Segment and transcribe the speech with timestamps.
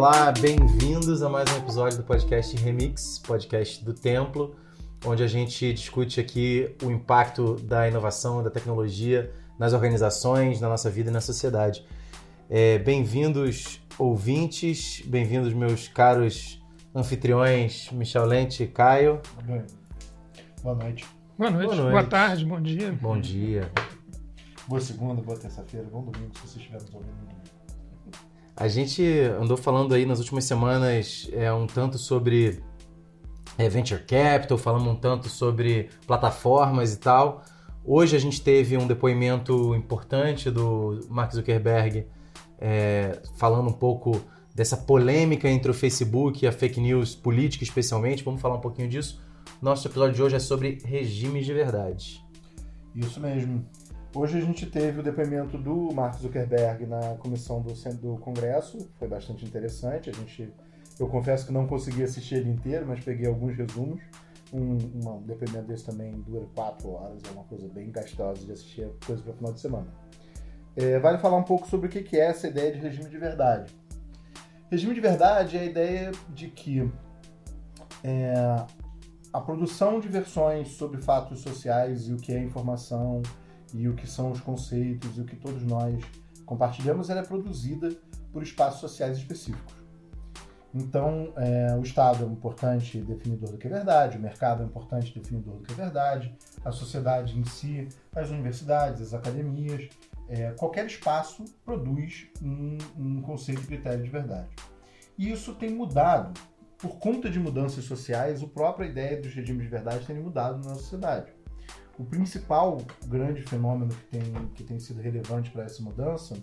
[0.00, 4.56] olá, bem-vindos a mais um episódio do podcast Remix, podcast do Templo,
[5.04, 10.88] onde a gente discute aqui o impacto da inovação, da tecnologia nas organizações, na nossa
[10.88, 11.84] vida e na sociedade.
[12.48, 19.20] É, bem-vindos, ouvintes, bem-vindos, meus caros anfitriões Michel Lente e Caio.
[19.42, 19.74] Boa noite.
[20.62, 21.06] Boa noite.
[21.36, 21.90] Boa, noite.
[21.90, 22.92] boa tarde, bom dia.
[22.92, 23.70] Bom dia.
[24.66, 27.59] Boa segunda, boa terça-feira, bom domingo, se você estiver nos ouvindo.
[28.60, 29.02] A gente
[29.40, 32.62] andou falando aí nas últimas semanas é, um tanto sobre
[33.56, 37.42] é, venture capital, falamos um tanto sobre plataformas e tal.
[37.82, 42.06] Hoje a gente teve um depoimento importante do Mark Zuckerberg
[42.58, 44.20] é, falando um pouco
[44.54, 48.22] dessa polêmica entre o Facebook e a fake news política, especialmente.
[48.22, 49.22] Vamos falar um pouquinho disso.
[49.62, 52.22] Nosso episódio de hoje é sobre regimes de verdade.
[52.94, 53.64] Isso mesmo.
[54.12, 59.06] Hoje a gente teve o depoimento do Mark Zuckerberg na comissão do, do Congresso, foi
[59.06, 60.10] bastante interessante.
[60.10, 60.52] A gente,
[60.98, 64.02] eu confesso que não consegui assistir ele inteiro, mas peguei alguns resumos.
[64.52, 68.90] Um, um depoimento desse também dura quatro horas, é uma coisa bem gastosa de assistir
[69.06, 69.86] coisa para final de semana.
[70.74, 73.72] É, vale falar um pouco sobre o que é essa ideia de regime de verdade.
[74.68, 76.90] Regime de verdade é a ideia de que
[78.02, 78.34] é,
[79.32, 83.22] a produção de versões sobre fatos sociais e o que é informação
[83.74, 86.02] e o que são os conceitos e o que todos nós
[86.44, 87.90] compartilhamos, ela é produzida
[88.32, 89.80] por espaços sociais específicos.
[90.72, 94.66] Então, é, o Estado é um importante definidor do que é verdade, o mercado é
[94.66, 96.32] um importante definidor do que é verdade,
[96.64, 99.88] a sociedade em si, as universidades, as academias,
[100.28, 104.48] é, qualquer espaço produz um, um conceito de critério de verdade.
[105.18, 106.38] E isso tem mudado.
[106.78, 110.76] Por conta de mudanças sociais, a própria ideia dos regimes de verdade tem mudado na
[110.76, 111.30] sociedade.
[112.00, 114.22] O principal grande fenômeno que tem,
[114.54, 116.34] que tem sido relevante para essa mudança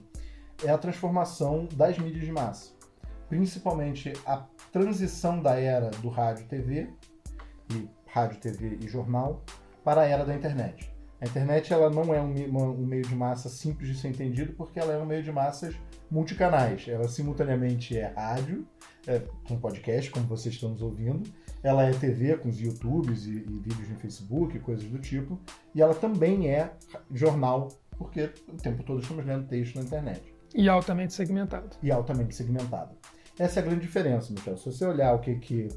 [0.63, 2.73] é a transformação das mídias de massa,
[3.27, 6.93] principalmente a transição da era do rádio TV
[7.71, 9.43] e rádio TV e jornal
[9.83, 10.93] para a era da internet.
[11.19, 14.79] A internet ela não é um, um, meio de massa simples de ser entendido porque
[14.79, 15.75] ela é um meio de massas
[16.09, 16.87] multicanais.
[16.87, 18.67] Ela simultaneamente é rádio,
[19.05, 21.23] é, com podcast, como vocês estão nos ouvindo.
[21.63, 25.39] Ela é TV, com os YouTubes e, e vídeos no Facebook, coisas do tipo.
[25.73, 26.71] E ela também é
[27.11, 30.21] jornal, porque o tempo todo estamos lendo texto na internet.
[30.53, 31.75] E altamente segmentado.
[31.81, 32.95] E altamente segmentado.
[33.37, 34.57] Essa é a grande diferença, Michel.
[34.57, 35.67] Se você olhar o que, que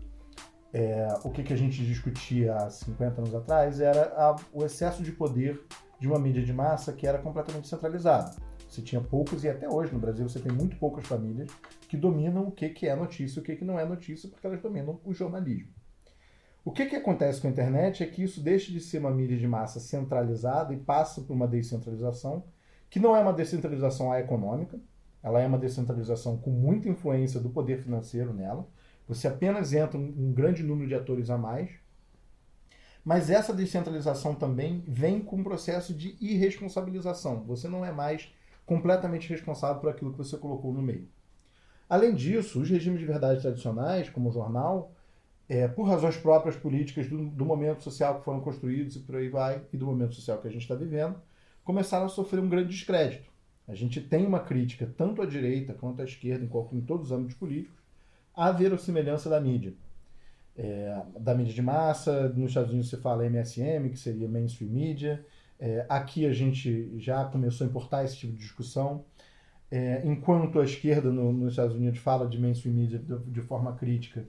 [0.73, 5.03] é, o que, que a gente discutia há 50 anos atrás era a, o excesso
[5.03, 5.61] de poder
[5.99, 8.35] de uma mídia de massa que era completamente centralizada.
[8.71, 11.51] Você tinha poucos, e até hoje no Brasil você tem muito poucas famílias
[11.89, 14.47] que dominam o que, que é notícia e o que, que não é notícia, porque
[14.47, 15.73] elas dominam o jornalismo.
[16.65, 19.37] O que, que acontece com a internet é que isso deixa de ser uma mídia
[19.37, 22.45] de massa centralizada e passa por uma descentralização,
[22.89, 24.79] que não é uma descentralização econômica,
[25.21, 28.69] ela é uma descentralização com muita influência do poder financeiro nela,
[29.09, 31.71] você apenas entra um grande número de atores a mais.
[33.05, 37.43] Mas essa descentralização também vem com um processo de irresponsabilização.
[37.45, 38.31] Você não é mais
[38.71, 41.09] completamente responsável por aquilo que você colocou no meio.
[41.89, 44.93] Além disso, os regimes de verdade tradicionais, como o jornal,
[45.49, 49.29] é, por razões próprias políticas do, do, momento social que foram construídos e por aí
[49.29, 51.21] vai, e do momento social que a gente está vivendo,
[51.65, 53.29] começaram a sofrer um grande descrédito.
[53.67, 57.13] A gente tem uma crítica tanto à direita quanto à esquerda, em, em todos os
[57.13, 57.83] âmbitos políticos,
[58.33, 59.75] a verossimilhança da mídia.
[60.57, 65.27] É, da mídia de massa, nos Estados Unidos se fala MSM, que seria mainstream media.
[65.61, 69.05] É, aqui a gente já começou a importar esse tipo de discussão.
[69.71, 73.75] É, enquanto a esquerda no, nos Estados Unidos fala de mainstream media de, de forma
[73.75, 74.27] crítica,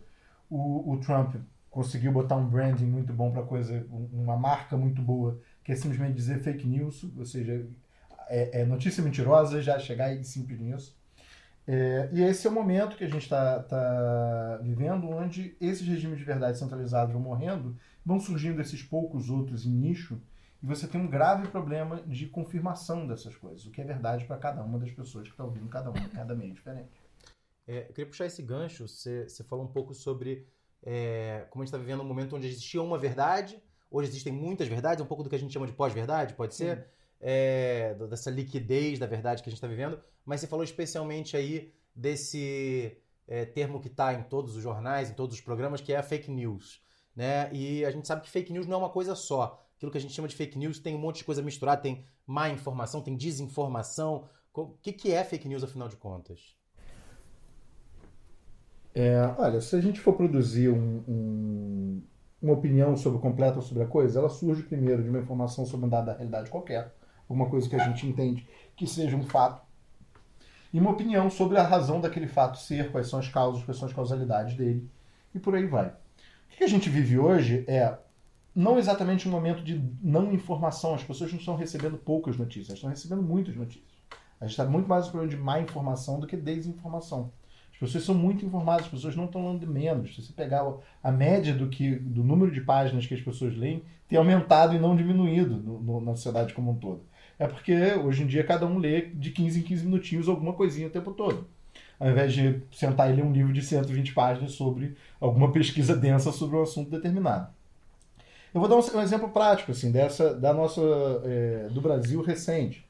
[0.50, 1.36] o, o, Trump
[1.70, 6.14] conseguiu botar um branding muito bom para coisa, uma marca muito boa, que é simplesmente
[6.14, 7.66] dizer fake news, ou seja,
[8.28, 10.96] é, é notícia mentirosa, já chegar em simples news.
[11.66, 16.18] É, e esse é o momento que a gente está tá vivendo, onde esses regimes
[16.18, 20.20] de verdade centralizados vão morrendo, vão surgindo esses poucos outros em nicho,
[20.62, 24.38] e você tem um grave problema de confirmação dessas coisas, o que é verdade para
[24.38, 26.90] cada uma das pessoas que está ouvindo cada uma, cada meio diferente.
[27.68, 30.48] É, eu queria puxar esse gancho, você, você falou um pouco sobre
[30.84, 34.68] é, como a gente está vivendo um momento onde existia uma verdade, hoje existem muitas
[34.68, 36.88] verdades, um pouco do que a gente chama de pós-verdade, pode ser?
[37.20, 41.72] É, dessa liquidez da verdade que a gente está vivendo, mas você falou especialmente aí
[41.96, 42.98] desse
[43.28, 46.04] é, termo que está em todos os jornais, em todos os programas, que é a
[46.04, 46.82] fake news.
[47.16, 47.52] Né?
[47.54, 49.64] E a gente sabe que fake news não é uma coisa só.
[49.82, 52.06] Aquilo que a gente chama de fake news tem um monte de coisa misturada, tem
[52.28, 54.30] má informação, tem desinformação.
[54.54, 56.56] O que, que é fake news, afinal de contas?
[58.94, 62.04] É, olha, se a gente for produzir um, um,
[62.40, 65.88] uma opinião sobre o completo sobre a coisa, ela surge primeiro de uma informação sobre
[65.88, 66.94] um dado da realidade qualquer
[67.28, 69.66] alguma coisa que a gente entende que seja um fato.
[70.72, 73.88] e uma opinião sobre a razão daquele fato ser, quais são as causas, quais são
[73.88, 74.88] as causalidades dele,
[75.34, 75.88] e por aí vai.
[75.88, 77.98] O que a gente vive hoje é
[78.56, 82.90] não exatamente um momento de não informação, as pessoas não estão recebendo poucas notícias, estão
[82.90, 83.92] recebendo muitas notícias.
[84.40, 87.32] A gente está muito mais no problema de má informação do que desinformação.
[87.72, 90.16] As pessoas são muito informadas, as pessoas não estão lendo menos.
[90.16, 90.66] Se você pegar
[91.02, 94.80] a média do, que, do número de páginas que as pessoas leem, tem aumentado e
[94.80, 97.04] não diminuído no, no, na sociedade como um todo.
[97.40, 100.88] É porque hoje em dia cada um lê de 15 em 15 minutinhos alguma coisinha
[100.88, 101.48] o tempo todo.
[102.00, 106.32] Ao invés de sentar e ler um livro de 120 páginas sobre alguma pesquisa densa
[106.32, 107.50] sobre um assunto determinado.
[108.54, 110.82] Eu vou dar um, um exemplo prático assim dessa da nossa
[111.24, 112.86] é, do Brasil recente.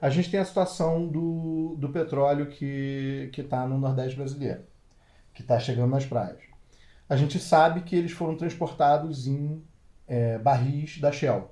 [0.00, 4.62] A gente tem a situação do, do petróleo que está no Nordeste brasileiro,
[5.32, 6.40] que está chegando nas praias.
[7.08, 9.62] A gente sabe que eles foram transportados em
[10.08, 11.50] é, barris da Shell.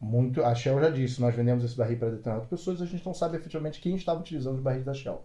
[0.00, 3.12] Muito, a Shell já disse, nós vendemos esse barril para determinadas pessoas, a gente não
[3.12, 5.24] sabe efetivamente quem estava utilizando os barris da Shell.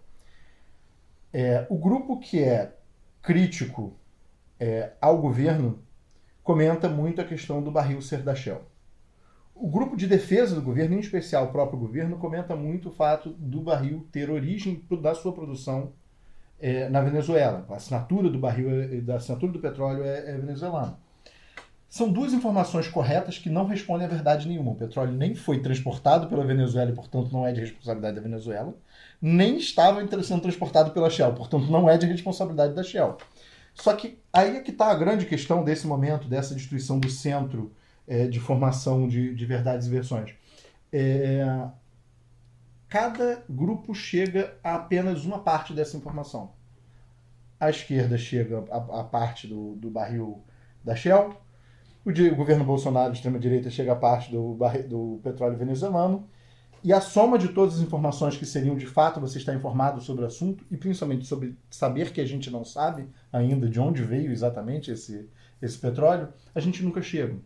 [1.33, 2.73] É, o grupo que é
[3.21, 3.93] crítico
[4.59, 5.84] é, ao governo
[6.45, 8.61] comenta muito a questão do barril ser da Shell.
[9.55, 13.31] O grupo de defesa do governo, em especial o próprio governo, comenta muito o fato
[13.31, 15.93] do barril ter origem da sua produção
[16.59, 17.65] é, na Venezuela.
[17.67, 20.99] A assinatura do barril, é, da assinatura do petróleo é, é venezuelana.
[21.89, 24.73] São duas informações corretas que não respondem a verdade nenhuma.
[24.73, 28.75] O petróleo nem foi transportado pela Venezuela e, portanto, não é de responsabilidade da Venezuela,
[29.19, 33.17] nem estava sendo transportado pela Shell, portanto, não é de responsabilidade da Shell.
[33.75, 37.73] Só que aí é que está a grande questão desse momento, dessa destruição do centro
[38.07, 40.33] é, de formação de, de verdades e versões.
[40.91, 41.45] É,
[42.87, 46.53] cada grupo chega a apenas uma parte dessa informação.
[47.59, 50.41] A esquerda chega a, a parte do, do barril
[50.83, 51.35] da Shell,
[52.05, 54.57] o, de, o governo Bolsonaro, de extrema-direita, chega a parte do,
[54.87, 56.27] do petróleo venezuelano,
[56.85, 60.23] e a soma de todas as informações que seriam de fato você estar informado sobre
[60.23, 64.31] o assunto, e principalmente sobre saber que a gente não sabe ainda de onde veio
[64.31, 65.27] exatamente esse,
[65.59, 67.37] esse petróleo, a gente nunca chega.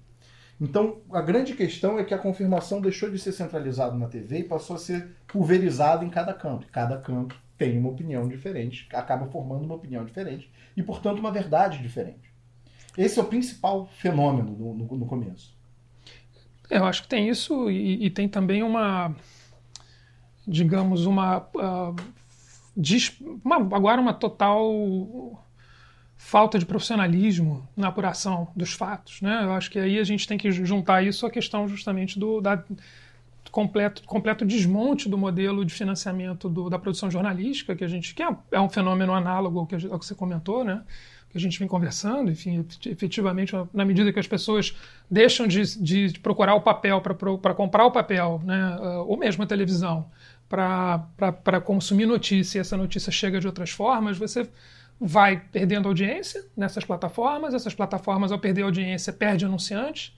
[0.59, 4.43] Então, a grande questão é que a confirmação deixou de ser centralizada na TV e
[4.43, 6.67] passou a ser pulverizada em cada canto.
[6.67, 11.81] Cada canto tem uma opinião diferente, acaba formando uma opinião diferente e, portanto, uma verdade
[11.81, 12.29] diferente.
[12.97, 15.57] Esse é o principal fenômeno no, no, no começo.
[16.69, 19.15] Eu acho que tem isso e, e tem também uma,
[20.47, 21.95] digamos, uma, uh,
[23.43, 25.43] uma, agora uma total
[26.15, 29.41] falta de profissionalismo na apuração dos fatos, né?
[29.43, 32.63] Eu acho que aí a gente tem que juntar isso à questão justamente do da,
[33.51, 38.21] completo, completo desmonte do modelo de financiamento do, da produção jornalística que a gente que
[38.21, 40.83] é, é um fenômeno análogo ao que, ao que você comentou, né?
[41.29, 44.75] Que a gente vem conversando, enfim, efetivamente, na medida que as pessoas
[45.09, 49.47] deixam de, de procurar o papel para comprar o papel, né, uh, ou mesmo a
[49.47, 50.09] televisão,
[50.47, 54.49] para consumir notícia e essa notícia chega de outras formas, você
[54.99, 60.17] vai perdendo audiência nessas plataformas, essas plataformas, ao perder audiência, perde anunciantes,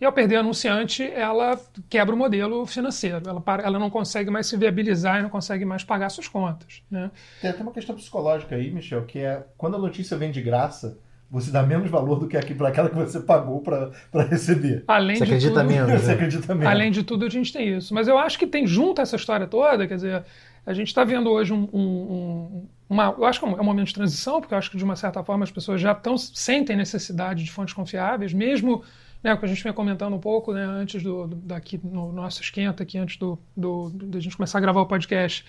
[0.00, 3.20] e ao perder anunciante, ela quebra o modelo financeiro.
[3.28, 6.82] Ela, ela não consegue mais se viabilizar e não consegue mais pagar suas contas.
[6.90, 7.10] Né?
[7.40, 10.98] Tem até uma questão psicológica aí, Michel, que é quando a notícia vem de graça,
[11.30, 14.84] você dá menos valor do que aquela que você pagou para receber.
[14.88, 15.88] Além você de acredita tudo, menos.
[15.92, 15.98] Né?
[15.98, 16.72] Você acredita menos.
[16.72, 17.92] Além de tudo, a gente tem isso.
[17.92, 20.24] Mas eu acho que tem junto essa história toda, quer dizer,
[20.64, 23.14] a gente está vendo hoje um, um, uma.
[23.16, 25.22] Eu acho que é um momento de transição, porque eu acho que de uma certa
[25.22, 28.82] forma as pessoas já tão, sentem necessidade de fontes confiáveis, mesmo
[29.22, 32.12] né, o que a gente vinha comentando um pouco né, antes do, do, daqui no
[32.12, 35.44] nosso esquenta aqui antes do, do, do, gente começar a gravar o podcast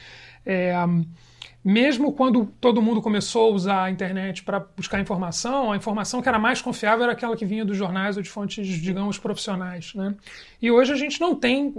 [0.46, 0.74] é,
[1.64, 6.28] mesmo quando todo mundo começou a usar a internet para buscar informação, a informação que
[6.28, 9.94] era mais confiável era aquela que vinha dos jornais ou de fontes, digamos, profissionais.
[9.94, 10.16] Né?
[10.62, 11.74] E hoje a gente não tem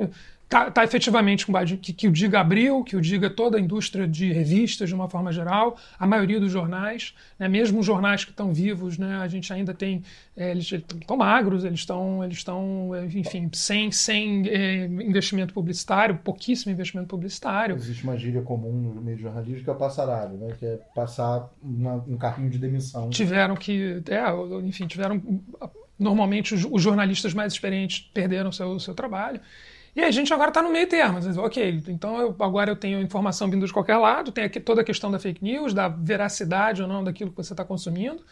[0.53, 4.07] Está tá efetivamente com que, que o diga Abril, que o diga toda a indústria
[4.07, 8.33] de revistas de uma forma geral, a maioria dos jornais, né, mesmo os jornais que
[8.33, 10.03] estão vivos, né, a gente ainda tem,
[10.37, 16.71] é, eles estão magros, eles estão, eles estão, enfim, sem, sem é, investimento publicitário, pouquíssimo
[16.71, 17.75] investimento publicitário.
[17.75, 21.95] Existe uma gíria comum no meio jornalístico que é passaralho, né, que é passar uma,
[22.07, 23.09] um carrinho de demissão.
[23.09, 25.23] Tiveram que, é, enfim, tiveram,
[25.99, 29.41] normalmente os, os jornalistas mais experientes perderam seu, seu trabalho.
[29.95, 31.19] E a gente agora está no meio termo.
[31.41, 34.85] Ok, então eu, agora eu tenho informação vindo de qualquer lado, tem aqui toda a
[34.85, 38.25] questão da fake news, da veracidade ou não daquilo que você está consumindo.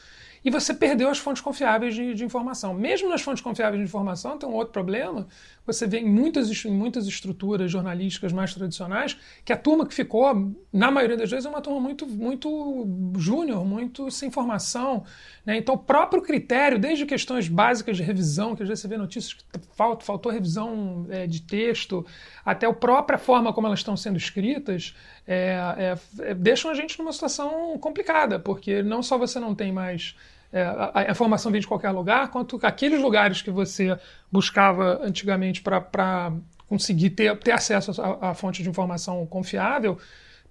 [0.43, 2.73] e você perdeu as fontes confiáveis de, de, informação.
[2.73, 5.29] Mesmo nas fontes confiáveis de informação, tem um outro problema.
[5.67, 10.53] Você vê em muitas, em muitas estruturas jornalísticas mais tradicionais que a turma que ficou,
[10.73, 12.87] na maioria das vezes, é uma turma muito, muito
[13.17, 15.05] júnior, muito sem formação.
[15.45, 15.57] Né?
[15.59, 19.35] Então, o próprio critério, desde questões básicas de revisão, que às vezes você vê notícias
[19.35, 19.43] que
[19.77, 22.05] faltou, faltou revisão é, de texto,
[22.45, 24.95] até a própria forma como elas estão sendo escritas,
[25.27, 29.73] é, é, é, deixam a gente numa situação complicada, porque não só você não tem
[29.73, 30.17] mais.
[30.53, 30.63] É,
[30.95, 33.97] a, informação vem de qualquer lugar, quanto aqueles lugares que você
[34.31, 36.33] buscava antigamente para
[36.69, 39.99] conseguir ter, ter acesso à fonte de informação confiável,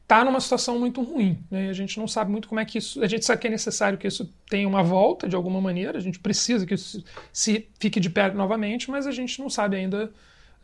[0.02, 1.38] está numa situação muito ruim.
[1.52, 1.70] Né?
[1.70, 3.04] A gente não sabe muito como é que isso.
[3.04, 6.02] A gente sabe que é necessário que isso tenha uma volta de alguma maneira, a
[6.02, 10.12] gente precisa que isso se fique de pé novamente, mas a gente não sabe ainda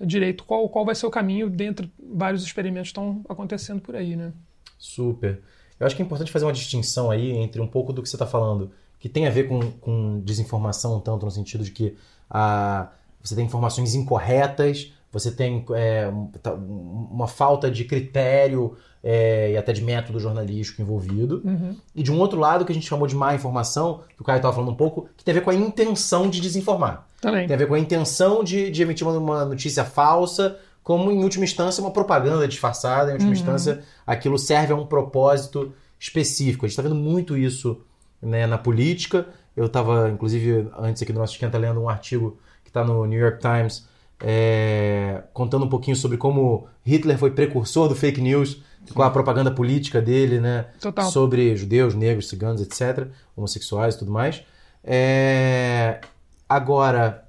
[0.01, 4.33] direito qual, qual vai ser o caminho dentre vários experimentos estão acontecendo por aí, né?
[4.77, 5.41] Super.
[5.79, 8.15] Eu acho que é importante fazer uma distinção aí entre um pouco do que você
[8.15, 11.95] está falando, que tem a ver com, com desinformação, tanto no sentido de que
[12.29, 12.89] a,
[13.23, 16.11] você tem informações incorretas, você tem é,
[16.41, 21.41] tá, uma falta de critério é, e até de método jornalístico envolvido.
[21.45, 21.75] Uhum.
[21.95, 24.37] E de um outro lado, que a gente chamou de má informação, que o Caio
[24.37, 27.07] estava falando um pouco, que tem a ver com a intenção de desinformar.
[27.21, 27.47] Também.
[27.47, 31.45] Tem a ver com a intenção de, de emitir uma notícia falsa, como em última
[31.45, 33.35] instância uma propaganda disfarçada, em última uhum.
[33.35, 36.65] instância aquilo serve a um propósito específico.
[36.65, 37.81] A gente está vendo muito isso
[38.25, 39.27] né, na política.
[39.55, 43.19] Eu estava, inclusive, antes aqui do nosso esquenta, lendo um artigo que está no New
[43.19, 43.87] York Times,
[44.21, 48.93] é, contando um pouquinho sobre como Hitler foi precursor do fake news, Sim.
[48.93, 50.67] com a propaganda política dele, né?
[50.79, 51.09] Total.
[51.09, 54.43] Sobre judeus, negros, ciganos, etc., homossexuais e tudo mais.
[54.83, 55.99] É,
[56.47, 57.25] Agora,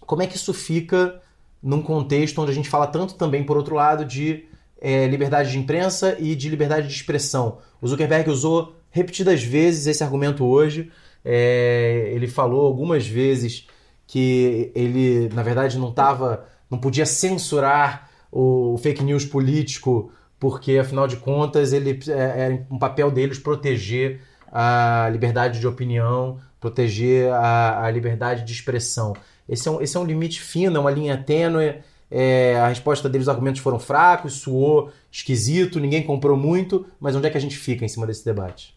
[0.00, 1.20] como é que isso fica
[1.62, 4.46] num contexto onde a gente fala tanto também, por outro lado, de
[4.80, 7.58] é, liberdade de imprensa e de liberdade de expressão?
[7.80, 10.90] O Zuckerberg usou repetidas vezes esse argumento hoje.
[11.24, 13.66] É, ele falou algumas vezes
[14.06, 21.08] que ele, na verdade, não estava, não podia censurar o fake news político, porque afinal
[21.08, 24.20] de contas ele é, era um papel deles proteger
[24.52, 29.14] a liberdade de opinião proteger a, a liberdade de expressão.
[29.48, 31.76] Esse é, um, esse é um limite fino, é uma linha tênue.
[32.10, 37.26] É, a resposta deles, os argumentos foram fracos, suou esquisito, ninguém comprou muito, mas onde
[37.26, 38.75] é que a gente fica em cima desse debate?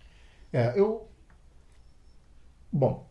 [0.51, 1.07] É, eu.
[2.71, 3.09] Bom,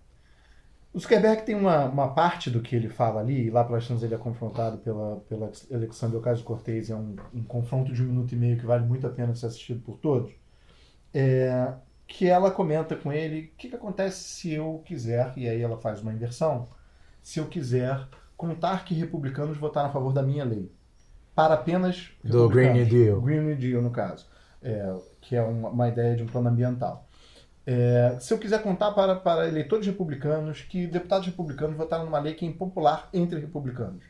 [0.93, 4.03] o Zuckerberg tem uma, uma parte do que ele fala ali, e lá pelas tantas
[4.03, 8.37] ele é confrontado pela, pela Alexandre Ocasio-Cortez, é um, um confronto de um minuto e
[8.37, 10.33] meio que vale muito a pena ser assistido por todos.
[11.13, 11.73] É,
[12.07, 15.77] que ela comenta com ele o que, que acontece se eu quiser, e aí ela
[15.79, 16.69] faz uma inversão,
[17.23, 20.73] se eu quiser contar que republicanos votaram a favor da minha lei.
[21.35, 22.11] Para apenas.
[22.25, 23.21] Do Green New Deal.
[23.21, 24.27] Green New Deal, no caso.
[24.63, 27.08] É, que é uma, uma, ideia de um plano ambiental.
[27.71, 32.33] É, se eu quiser contar para, para eleitores republicanos que deputados republicanos votaram numa lei
[32.33, 34.03] que é impopular entre republicanos.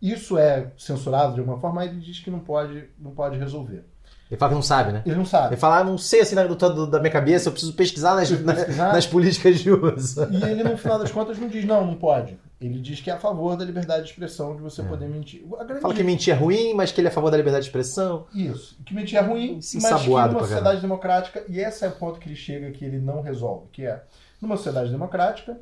[0.00, 3.84] Isso é censurado de alguma forma, ele diz que não pode, não pode resolver.
[4.30, 5.02] Ele fala que não sabe, né?
[5.04, 5.54] Ele não sabe.
[5.54, 8.30] Ele fala, ah, não sei assim do, do, da minha cabeça, eu preciso pesquisar nas,
[8.30, 8.92] pesquisar.
[8.92, 10.24] nas políticas de uso.
[10.30, 12.38] E ele, no final das contas, não diz, não, não pode.
[12.66, 14.84] Ele diz que é a favor da liberdade de expressão, de você é.
[14.84, 15.44] poder mentir.
[15.80, 18.26] Fala que mentir é ruim, mas que ele é a favor da liberdade de expressão.
[18.34, 18.78] Isso.
[18.84, 22.28] Que mentir é ruim, mas que numa sociedade democrática, e esse é o ponto que
[22.28, 24.02] ele chega que ele não resolve, que é,
[24.40, 25.58] numa sociedade democrática,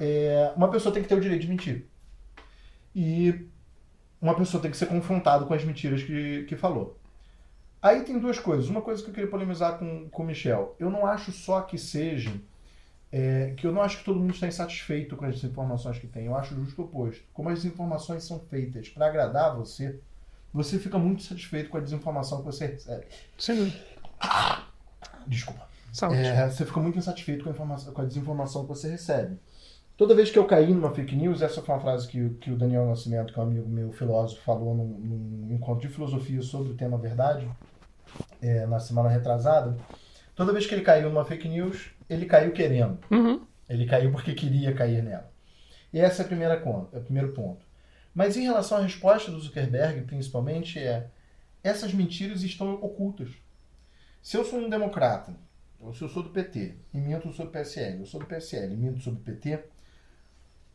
[0.00, 1.86] é, uma pessoa tem que ter o direito de mentir.
[2.94, 3.46] E
[4.20, 6.98] uma pessoa tem que ser confrontada com as mentiras que, que falou.
[7.80, 8.68] Aí tem duas coisas.
[8.68, 10.74] Uma coisa que eu queria polemizar com, com o Michel.
[10.78, 12.32] Eu não acho só que seja.
[13.10, 16.26] É, que eu não acho que todo mundo está insatisfeito com as informações que tem.
[16.26, 17.24] Eu acho justo o oposto.
[17.32, 19.98] Como as informações são feitas para agradar você,
[20.52, 23.06] você fica muito satisfeito com a desinformação que você recebe.
[23.38, 23.72] Sim.
[25.26, 25.68] Desculpa.
[26.12, 29.38] É, você fica muito insatisfeito com a, informação, com a desinformação que você recebe.
[29.96, 32.56] Toda vez que eu caí numa fake news, essa foi uma frase que, que o
[32.56, 36.72] Daniel Nascimento, que é um amigo meu filósofo, falou num, num encontro de filosofia sobre
[36.72, 37.48] o tema verdade,
[38.40, 39.76] é, na semana retrasada.
[40.36, 42.98] Toda vez que ele caiu numa fake news, ele caiu querendo.
[43.10, 43.40] Uhum.
[43.68, 45.30] Ele caiu porque queria cair nela.
[45.92, 47.66] E essa é a primeira conta, é o primeiro ponto.
[48.14, 51.08] Mas em relação à resposta do Zuckerberg, principalmente, é
[51.62, 53.30] essas mentiras estão ocultas.
[54.22, 55.34] Se eu sou um democrata,
[55.80, 58.72] ou se eu sou do PT e minto sobre o PSL, eu sou do PSL
[58.72, 59.60] e minto sobre o PT,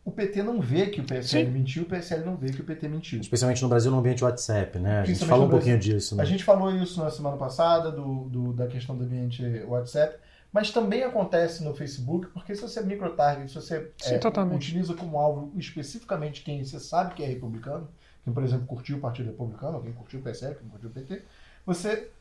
[0.05, 1.51] o PT não vê que o PSL Sim.
[1.51, 3.21] mentiu, o PSL não vê que o PT mentiu.
[3.21, 4.99] Especialmente no Brasil, no ambiente WhatsApp, né?
[4.99, 6.15] A gente falou um pouquinho disso.
[6.15, 6.23] Né?
[6.23, 10.17] A gente falou isso na semana passada, do, do, da questão do ambiente WhatsApp,
[10.53, 14.93] mas também acontece no Facebook, porque se você é microtarget, se você Sim, é, utiliza
[14.93, 17.89] como alvo especificamente quem você sabe que é republicano,
[18.23, 21.23] quem, por exemplo, curtiu o Partido Republicano, quem curtiu o PSL, quem curtiu o PT,
[21.65, 22.11] você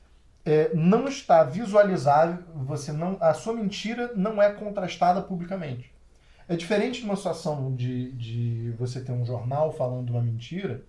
[0.47, 5.93] é, não está visualizável, você não, a sua mentira não é contrastada publicamente.
[6.49, 10.83] É diferente de uma situação de, de você ter um jornal falando uma mentira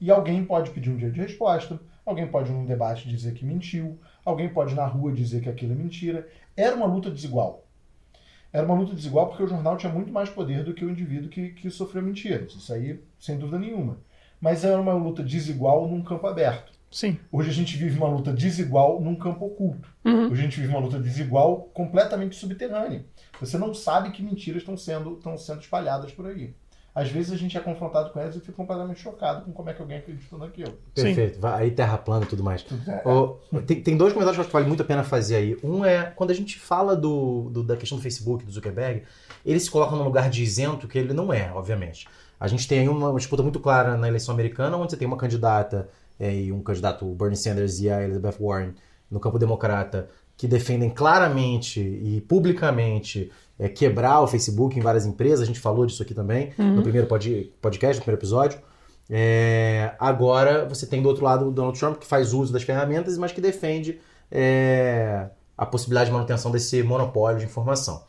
[0.00, 3.98] e alguém pode pedir um dia de resposta, alguém pode num debate dizer que mentiu,
[4.24, 6.28] alguém pode na rua dizer que aquilo é mentira.
[6.60, 7.64] Era uma luta desigual.
[8.52, 11.30] Era uma luta desigual porque o jornal tinha muito mais poder do que o indivíduo
[11.30, 12.52] que, que sofreu mentiras.
[12.52, 13.98] Isso aí, sem dúvida nenhuma.
[14.40, 16.72] Mas era uma luta desigual num campo aberto.
[16.90, 17.16] Sim.
[17.30, 19.88] Hoje a gente vive uma luta desigual num campo oculto.
[20.04, 20.26] Uhum.
[20.26, 23.04] Hoje a gente vive uma luta desigual completamente subterrânea.
[23.40, 26.52] Você não sabe que mentiras estão sendo, estão sendo espalhadas por aí.
[26.94, 29.74] Às vezes a gente é confrontado com elas e fica completamente chocado com como é
[29.74, 30.72] que alguém acreditou naquilo.
[30.94, 31.38] Perfeito.
[31.40, 32.62] Vai- Aí terra plana e tudo mais.
[32.62, 35.04] Tudo é- Ô, tem, tem dois comentários que eu acho que vale muito a pena
[35.04, 35.56] fazer aí.
[35.62, 39.04] Um é quando a gente fala do, do- da questão do Facebook, do Zuckerberg,
[39.46, 42.08] ele se coloca num lugar de isento que ele não é, obviamente.
[42.40, 45.06] A gente tem aí uma, uma disputa muito clara na eleição americana, onde você tem
[45.06, 48.74] uma candidata é, e um candidato, o Bernie Sanders e a Elizabeth Warren,
[49.10, 55.42] no campo democrata, que defendem claramente e publicamente é, quebrar o Facebook em várias empresas.
[55.42, 58.58] A gente falou disso aqui também no primeiro pod- podcast, no primeiro episódio.
[59.08, 63.18] É, agora você tem do outro lado o Donald Trump, que faz uso das ferramentas,
[63.18, 64.00] mas que defende
[64.30, 65.26] é,
[65.58, 68.02] a possibilidade de manutenção desse monopólio de informação.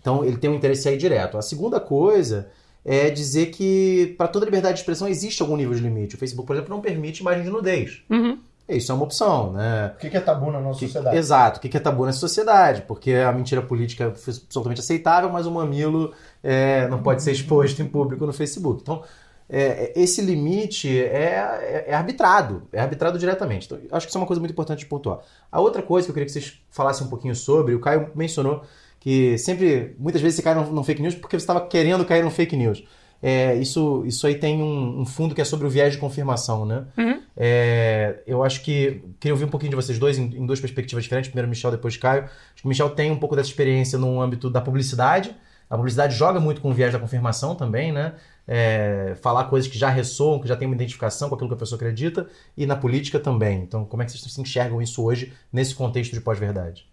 [0.00, 1.36] Então ele tem um interesse aí direto.
[1.36, 2.48] A segunda coisa
[2.84, 6.14] é dizer que para toda liberdade de expressão existe algum nível de limite.
[6.14, 8.02] O Facebook, por exemplo, não permite imagem de nudez.
[8.08, 8.38] Uhum.
[8.68, 9.92] Isso é uma opção, né?
[9.94, 11.16] O que é tabu na nossa Que- sociedade?
[11.16, 11.58] Exato.
[11.58, 12.82] O que é tabu nessa sociedade?
[12.82, 17.80] Porque a mentira política é absolutamente aceitável, mas o mamilo é, não pode ser exposto
[17.80, 18.80] em público no Facebook.
[18.82, 19.02] Então,
[19.48, 23.66] é, esse limite é, é- é arbitrado, é arbitrado diretamente.
[23.66, 25.20] Então, acho que isso é uma coisa muito importante de pontuar.
[25.52, 28.62] A outra coisa que eu queria que vocês falassem um pouquinho sobre, o Caio mencionou
[28.98, 32.24] que sempre, muitas vezes você cai num, num fake news porque você estava querendo cair
[32.24, 32.82] num fake news.
[33.28, 36.64] É, isso, isso aí tem um, um fundo que é sobre o viés de confirmação,
[36.64, 36.84] né?
[36.96, 37.20] Uhum.
[37.36, 39.02] É, eu acho que.
[39.18, 41.28] Queria ouvir um pouquinho de vocês dois em, em duas perspectivas diferentes.
[41.28, 42.22] Primeiro Michel, depois Caio.
[42.22, 45.34] Acho que o Michel tem um pouco dessa experiência no âmbito da publicidade.
[45.68, 48.14] A publicidade joga muito com o viés da confirmação também, né?
[48.46, 51.58] É, falar coisas que já ressoam, que já tem uma identificação com aquilo que a
[51.58, 53.58] pessoa acredita, e na política também.
[53.58, 56.86] Então, como é que vocês se enxergam isso hoje, nesse contexto de pós-verdade?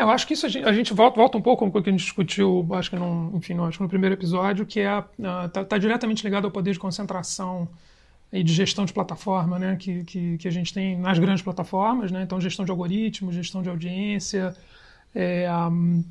[0.00, 1.90] Eu acho que isso a gente, a gente volta, volta um pouco com o que
[1.90, 5.04] a gente discutiu, acho que no, enfim, no, acho que no primeiro episódio, que é
[5.46, 7.68] está tá diretamente ligado ao poder de concentração
[8.32, 12.10] e de gestão de plataforma, né, que, que, que a gente tem nas grandes plataformas,
[12.10, 14.54] né, então gestão de algoritmos, gestão de audiência,
[15.14, 16.02] é, um,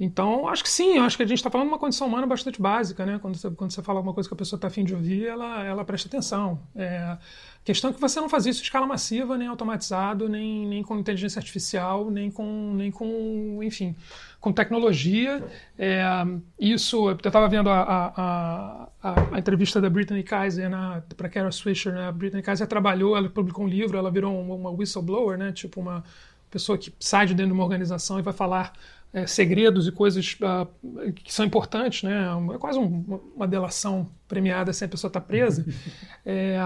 [0.00, 2.60] então acho que sim, acho que a gente está falando de uma condição humana bastante
[2.60, 4.94] básica, né, quando você, quando você fala alguma coisa que a pessoa está afim de
[4.94, 6.58] ouvir, ela, ela presta atenção.
[6.74, 7.18] É,
[7.62, 10.96] questão é que você não faz isso em escala massiva, nem automatizado, nem, nem com
[10.98, 13.94] inteligência artificial, nem com, nem com enfim,
[14.40, 15.44] com tecnologia.
[15.78, 16.02] É,
[16.58, 20.70] isso, eu estava vendo a, a, a, a, entrevista da Brittany Kaiser
[21.14, 21.92] para Carol Swisher.
[21.92, 22.08] Né?
[22.08, 25.52] A Brittany Kaiser trabalhou, ela publicou um livro, ela virou uma, uma whistleblower, né?
[25.52, 26.02] tipo uma
[26.50, 28.72] pessoa que sai de dentro de uma organização e vai falar
[29.12, 32.28] é, segredos e coisas uh, que são importantes, né?
[32.54, 35.66] É quase um, uma delação premiada sem a pessoa estar presa.
[36.24, 36.56] é,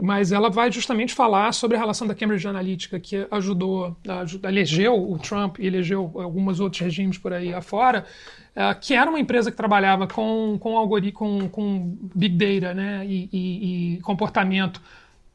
[0.00, 3.94] mas ela vai justamente falar sobre a relação da Cambridge Analytica, que ajudou,
[4.42, 8.06] elegeu o Trump e elegeu alguns outros regimes por aí afora,
[8.56, 13.04] uh, que era uma empresa que trabalhava com, com algoritmo, com, com big data né?
[13.04, 14.80] e, e, e comportamento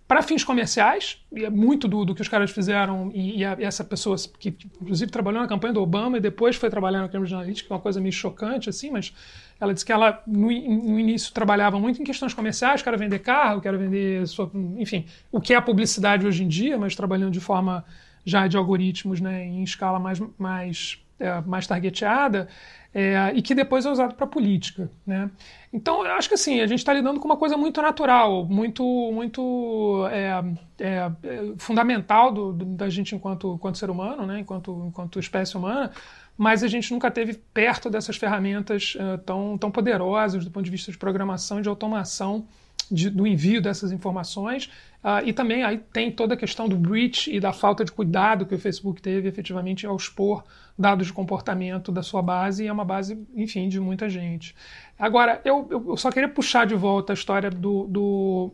[0.08, 3.58] para fins comerciais, e é muito do, do que os caras fizeram, e, e, a,
[3.60, 7.10] e, essa pessoa que, inclusive trabalhou na campanha do Obama e depois foi trabalhar na
[7.10, 9.12] Cambridge Analytica, uma coisa meio chocante, assim, mas
[9.60, 13.62] ela disse que ela, no, no início, trabalhava muito em questões comerciais, quero vender carro,
[13.62, 17.40] quero vender, sua, enfim, o que é a publicidade hoje em dia, mas trabalhando de
[17.40, 17.84] forma
[18.24, 22.48] já de algoritmos, né, em escala mais, mais, é, mais targeteada,
[22.94, 25.30] é, e que depois é usado para política, né?
[25.72, 28.84] Então, eu acho que assim, a gente está lidando com uma coisa muito natural, muito,
[29.12, 30.42] muito é,
[30.80, 31.12] é,
[31.58, 34.40] fundamental do, do, da gente enquanto, enquanto ser humano, né?
[34.40, 35.92] enquanto, enquanto espécie humana,
[36.38, 40.72] mas a gente nunca teve perto dessas ferramentas uh, tão, tão poderosas do ponto de
[40.72, 42.48] vista de programação e de automação
[42.90, 44.68] de, do envio dessas informações.
[45.04, 48.46] Uh, e também aí tem toda a questão do breach e da falta de cuidado
[48.46, 50.44] que o Facebook teve efetivamente ao expor
[50.78, 54.56] dados de comportamento da sua base, e é uma base, enfim, de muita gente.
[55.00, 58.52] Agora, eu, eu só queria puxar de volta a história do, do,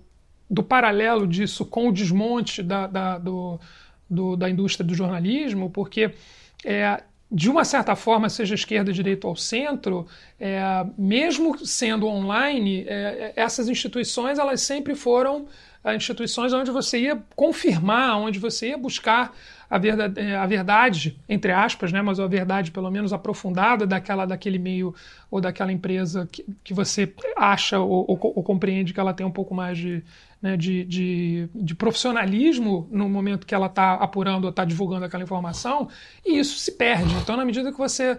[0.50, 3.60] do paralelo disso com o desmonte da, da, do,
[4.10, 6.14] do, da indústria do jornalismo, porque
[6.64, 10.06] é, de uma certa forma, seja esquerda, direita ou centro,
[10.40, 10.62] é,
[10.98, 15.48] mesmo sendo online, é, essas instituições elas sempre foram
[15.96, 19.36] instituições onde você ia confirmar, onde você ia buscar
[19.72, 24.60] a verdade, a verdade, entre aspas, né, mas a verdade pelo menos aprofundada daquela, daquele
[24.60, 24.94] meio
[25.32, 29.32] ou daquela empresa que, que você acha ou, ou, ou compreende que ela tem um
[29.32, 30.04] pouco mais de,
[30.42, 35.24] né, de, de, de, profissionalismo no momento que ela está apurando ou está divulgando aquela
[35.24, 35.88] informação,
[36.26, 37.14] e isso se perde.
[37.16, 38.18] Então, na medida que você.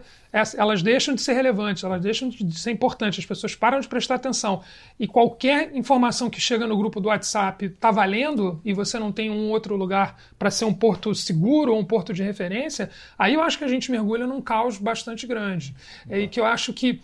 [0.56, 4.14] Elas deixam de ser relevantes, elas deixam de ser importantes, as pessoas param de prestar
[4.14, 4.62] atenção.
[4.98, 9.30] E qualquer informação que chega no grupo do WhatsApp está valendo, e você não tem
[9.30, 13.42] um outro lugar para ser um porto seguro ou um porto de referência, aí eu
[13.42, 15.74] acho que a gente mergulha num caos bastante grande.
[16.10, 17.02] E que eu acho que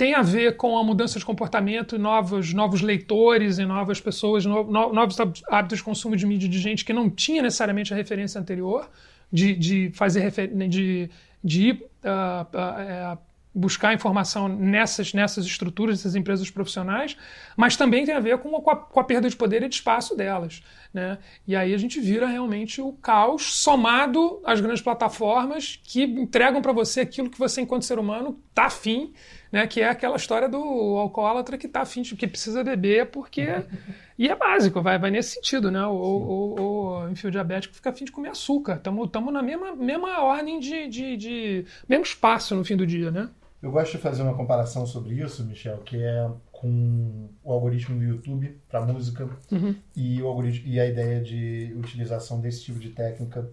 [0.00, 4.64] tem a ver com a mudança de comportamento, novos, novos leitores e novas pessoas, no,
[4.64, 8.40] no, novos hábitos de consumo de mídia de gente que não tinha necessariamente a referência
[8.40, 8.88] anterior,
[9.30, 11.10] de, de fazer refer, de,
[11.44, 13.18] de ir uh, uh,
[13.54, 17.14] buscar informação nessas, nessas estruturas, nessas empresas profissionais,
[17.54, 20.16] mas também tem a ver com a, com a perda de poder e de espaço
[20.16, 20.62] delas.
[20.92, 21.18] Né?
[21.46, 26.72] E aí a gente vira realmente o caos somado às grandes plataformas que entregam para
[26.72, 29.12] você aquilo que você, enquanto ser humano, está afim
[29.50, 29.66] né?
[29.66, 33.46] Que é aquela história do alcoólatra que tá afim de que precisa beber porque.
[34.18, 35.84] e é básico, vai, vai nesse sentido, né?
[35.86, 38.76] O, enfim, o diabético fica afim de comer açúcar.
[38.76, 41.64] Estamos na mesma, mesma ordem de, de, de.
[41.88, 43.28] mesmo espaço no fim do dia, né?
[43.62, 48.04] Eu gosto de fazer uma comparação sobre isso, Michel, que é com o algoritmo do
[48.04, 49.74] YouTube para música uhum.
[49.96, 53.50] e, o algoritmo, e a ideia de utilização desse tipo de técnica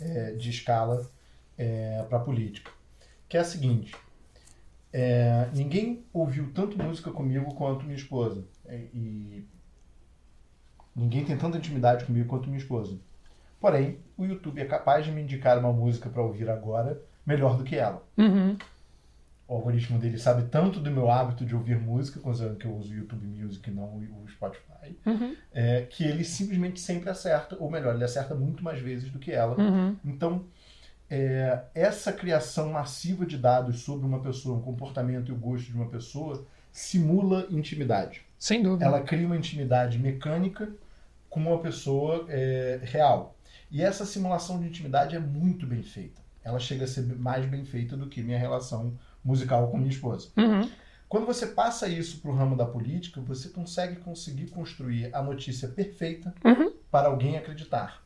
[0.00, 1.08] é, de escala
[1.56, 2.72] é, para política.
[3.28, 3.94] Que é a seguinte:
[4.92, 8.44] é, ninguém ouviu tanto música comigo quanto minha esposa.
[8.66, 9.46] É, e
[10.96, 12.98] ninguém tem tanta intimidade comigo quanto minha esposa.
[13.60, 17.62] Porém, o YouTube é capaz de me indicar uma música para ouvir agora melhor do
[17.62, 18.02] que ela.
[18.16, 18.56] Uhum.
[19.48, 22.92] O algoritmo dele sabe tanto do meu hábito de ouvir música, considerando que eu uso
[22.92, 25.34] o YouTube Music e não o Spotify, uhum.
[25.50, 29.32] é, que ele simplesmente sempre acerta, ou melhor, ele acerta muito mais vezes do que
[29.32, 29.58] ela.
[29.58, 29.96] Uhum.
[30.04, 30.44] Então,
[31.08, 35.74] é, essa criação massiva de dados sobre uma pessoa, o comportamento e o gosto de
[35.74, 38.20] uma pessoa, simula intimidade.
[38.38, 38.84] Sem dúvida.
[38.84, 40.68] Ela cria uma intimidade mecânica
[41.30, 43.34] com uma pessoa é, real.
[43.70, 46.20] E essa simulação de intimidade é muito bem feita.
[46.44, 50.30] Ela chega a ser mais bem feita do que minha relação musical com minha esposa.
[50.36, 50.68] Uhum.
[51.08, 55.68] Quando você passa isso para o ramo da política, você consegue conseguir construir a notícia
[55.68, 56.72] perfeita uhum.
[56.90, 58.02] para alguém acreditar.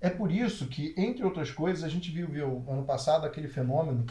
[0.00, 4.06] É por isso que, entre outras coisas, a gente viu, ano passado aquele fenômeno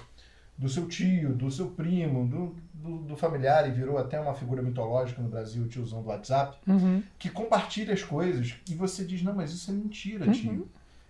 [0.58, 4.62] do seu tio, do seu primo, do, do, do, familiar, e virou até uma figura
[4.62, 7.04] mitológica no Brasil, o tiozão do WhatsApp, uhum.
[7.20, 10.52] que compartilha as coisas e você diz: Não, mas isso é mentira, tio.
[10.52, 10.68] Uhum.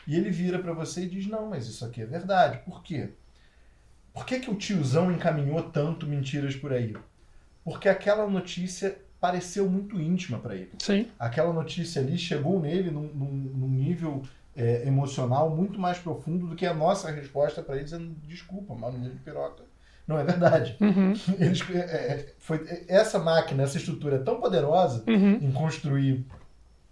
[0.07, 2.59] E ele vira para você e diz: Não, mas isso aqui é verdade.
[2.65, 3.09] Por quê?
[4.15, 6.95] Por que, que o tiozão encaminhou tanto mentiras por aí?
[7.65, 10.71] Porque aquela notícia pareceu muito íntima para ele.
[10.79, 11.07] Sim.
[11.19, 14.23] Aquela notícia ali chegou nele num, num, num nível
[14.55, 18.97] é, emocional muito mais profundo do que a nossa resposta para ele dizendo desculpa, mano,
[18.97, 19.63] de piroca.
[20.07, 20.77] Não é verdade.
[20.79, 21.13] Uhum.
[21.37, 25.39] Eles, é, é foi, essa máquina, essa estrutura é tão poderosa uhum.
[25.41, 26.25] em construir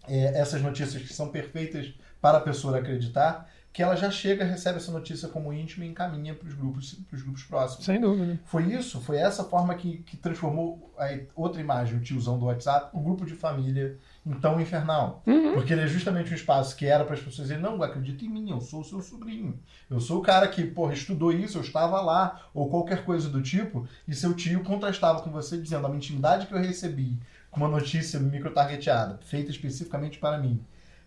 [0.10, 4.78] é, essas notícias que são perfeitas para a pessoa acreditar, que ela já chega, recebe
[4.78, 7.84] essa notícia como íntima e encaminha para os grupos, grupos próximos.
[7.84, 8.40] Sem dúvida.
[8.46, 12.92] Foi isso, foi essa forma que, que transformou a outra imagem, o tiozão do WhatsApp,
[12.94, 15.24] o grupo de família então infernal.
[15.26, 15.54] Uhum.
[15.54, 18.30] Porque ele é justamente um espaço que era para as pessoas dizerem, não, acredita em
[18.30, 19.60] mim, eu sou o seu sobrinho.
[19.90, 23.42] Eu sou o cara que, porra, estudou isso, eu estava lá, ou qualquer coisa do
[23.42, 27.18] tipo, e seu tio contrastava com você dizendo, a intimidade que eu recebi
[27.50, 30.64] com uma notícia micro-targeteada, feita especificamente para mim,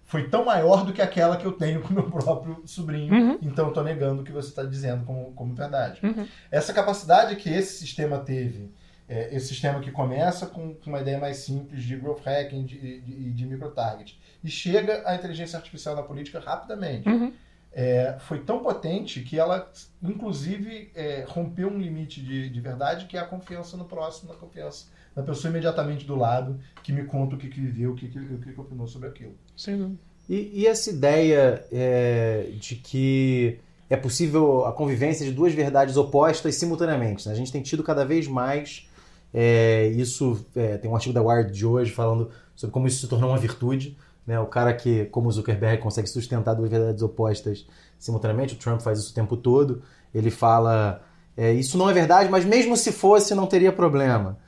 [0.06, 3.38] foi tão maior do que aquela que eu tenho com meu próprio sobrinho, uhum.
[3.42, 6.00] então eu estou negando o que você está dizendo como, como verdade.
[6.02, 6.26] Uhum.
[6.50, 8.72] Essa capacidade que esse sistema teve
[9.08, 12.64] é, esse sistema que começa com, com, uma ideia mais simples de growth hacking e
[12.64, 17.08] de, de, de microtarget e chega à inteligência artificial na política rapidamente.
[17.08, 17.32] Uhum.
[17.72, 19.70] É, foi tão potente que ela,
[20.02, 24.38] inclusive, é, rompeu um limite de, de verdade que é a confiança no próximo, na
[24.38, 28.08] confiança na pessoa imediatamente do lado que me conta o que, que viveu, o que,
[28.08, 29.32] que, o que, que opinou sobre aquilo.
[29.56, 29.98] Sim.
[30.28, 36.56] E, e essa ideia é, de que é possível a convivência de duas verdades opostas
[36.56, 37.26] simultaneamente.
[37.26, 37.32] Né?
[37.32, 38.86] A gente tem tido cada vez mais
[39.32, 43.08] é, isso é, tem um artigo da Wired de hoje falando sobre como isso se
[43.08, 43.96] tornou uma virtude.
[44.26, 44.40] Né?
[44.40, 47.66] O cara que, como o Zuckerberg, consegue sustentar duas verdades opostas
[47.98, 49.82] simultaneamente, o Trump faz isso o tempo todo.
[50.14, 51.02] Ele fala:
[51.36, 54.38] é, isso não é verdade, mas mesmo se fosse, não teria problema.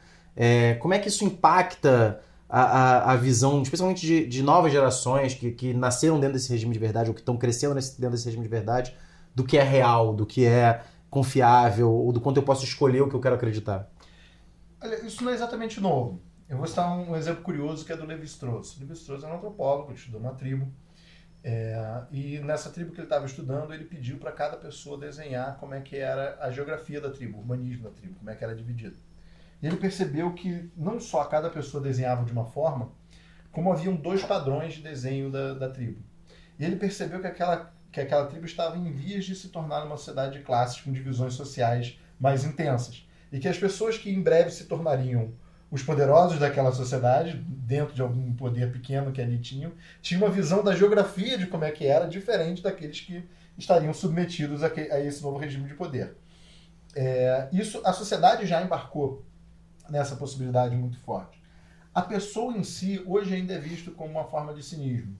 [0.41, 5.35] É, como é que isso impacta a, a, a visão, especialmente de, de, novas gerações
[5.35, 8.27] que, que nasceram dentro desse regime de verdade ou que estão crescendo nesse, dentro desse
[8.27, 8.95] regime de verdade,
[9.35, 13.09] do que é real, do que é confiável, ou do quanto eu posso escolher o
[13.09, 13.91] que eu quero acreditar?
[14.81, 16.23] Olha, isso não é exatamente novo.
[16.49, 18.79] Eu vou citar um, exemplo curioso que é do Levi-Strauss.
[18.79, 20.73] Levi-Strauss é um antropólogo, estudou uma tribo.
[21.43, 25.75] É, e nessa tribo que ele estava estudando, ele pediu para cada pessoa desenhar como
[25.75, 28.55] é que era a geografia da tribo, o urbanismo da tribo, como é que era
[28.55, 29.08] dividido.
[29.63, 32.91] E ele percebeu que não só cada pessoa desenhava de uma forma,
[33.51, 36.03] como haviam dois padrões de desenho da, da tribo.
[36.59, 39.97] E ele percebeu que aquela, que aquela tribo estava em vias de se tornar uma
[39.97, 43.07] sociedade de classes com divisões sociais mais intensas.
[43.33, 45.33] E que as pessoas que em breve se tornariam
[45.71, 50.65] os poderosos daquela sociedade, dentro de algum poder pequeno que ali tinham, tinham uma visão
[50.65, 54.99] da geografia de como é que era, diferente daqueles que estariam submetidos a, que, a
[55.01, 56.17] esse novo regime de poder.
[56.97, 59.27] É, isso a sociedade já embarcou
[59.89, 61.43] nessa possibilidade muito forte.
[61.95, 65.17] A pessoa em si hoje ainda é visto como uma forma de cinismo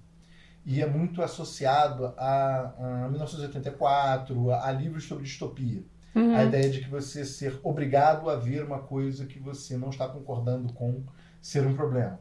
[0.65, 5.83] e é muito associado a, a 1984, a, a livros sobre distopia.
[6.15, 6.37] Uhum.
[6.37, 10.07] A ideia de que você ser obrigado a ver uma coisa que você não está
[10.09, 11.05] concordando com
[11.41, 12.21] ser um problema.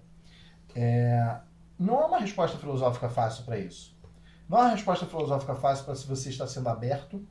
[0.73, 1.39] É,
[1.77, 3.97] não há uma resposta filosófica fácil para isso.
[4.47, 7.25] Não há uma resposta filosófica fácil para se você está sendo aberto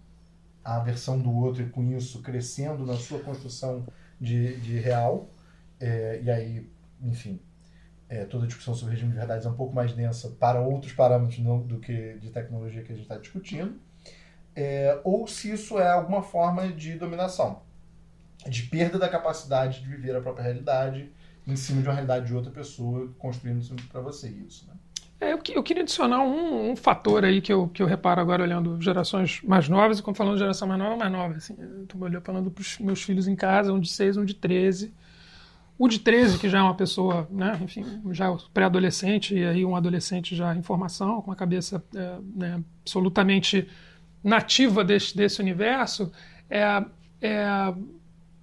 [0.62, 3.87] à versão do outro e com isso crescendo na sua construção
[4.20, 5.29] de, de real.
[5.79, 6.70] É, e aí,
[7.02, 7.40] enfim,
[8.09, 10.92] é, toda a discussão sobre regime de verdades é um pouco mais densa para outros
[10.92, 13.79] parâmetros não, do que de tecnologia que a gente está discutindo
[14.57, 17.61] é, ou se isso é alguma forma de dominação,
[18.48, 21.12] de perda da capacidade de viver a própria realidade
[21.46, 24.74] em cima de uma realidade de outra pessoa construindo para você isso, né?
[25.18, 28.42] É, eu, eu, queria adicionar um, um, fator aí que eu, que eu reparo agora
[28.42, 31.98] olhando gerações mais novas, e quando falando de geração mais nova, mais nova, assim, estou
[32.22, 34.92] falando para os meus filhos em casa, um de 6, um de 13.
[35.79, 39.74] O de 13, que já é uma pessoa, né, enfim, já pré-adolescente, e aí um
[39.74, 43.68] adolescente já em formação, com a cabeça é, né, absolutamente
[44.22, 46.12] nativa desse, desse universo,
[46.50, 46.85] é,
[47.22, 47.74] é,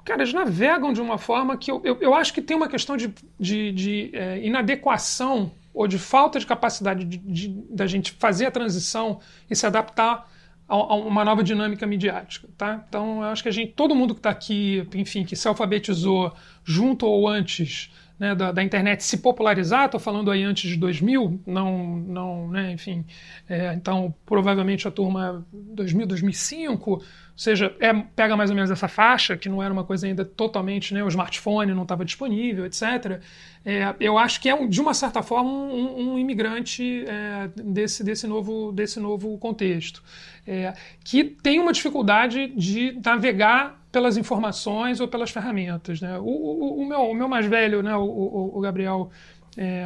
[0.04, 2.98] cara, eles navegam de uma forma que eu, eu, eu acho que tem uma questão
[2.98, 8.46] de, de, de é, inadequação ou de falta de capacidade de, de, da gente fazer
[8.46, 10.30] a transição e se adaptar
[10.68, 12.86] a, a, uma nova dinâmica midiática, tá?
[12.88, 16.34] Então, eu acho que a gente, todo mundo que está aqui, enfim, que se alfabetizou
[16.64, 21.42] junto ou antes né, da, da, internet se popularizar, estou falando aí antes de 2000,
[21.46, 23.04] não, não né, enfim,
[23.50, 27.04] é, então provavelmente a turma 2000, 2005, ou
[27.36, 30.94] seja, é, pega mais ou menos essa faixa, que não era uma coisa ainda totalmente,
[30.94, 33.20] né, o smartphone não estava disponível, etc.
[33.66, 38.28] É, eu acho que é, de uma certa forma, um, um imigrante é, desse, desse,
[38.28, 40.04] novo, desse novo contexto,
[40.46, 40.74] é,
[41.04, 46.02] que tem uma dificuldade de navegar pelas informações ou pelas ferramentas.
[46.02, 46.18] Né?
[46.18, 49.12] O, o, o, meu, o meu mais velho, né, o, o Gabriel,
[49.56, 49.86] é,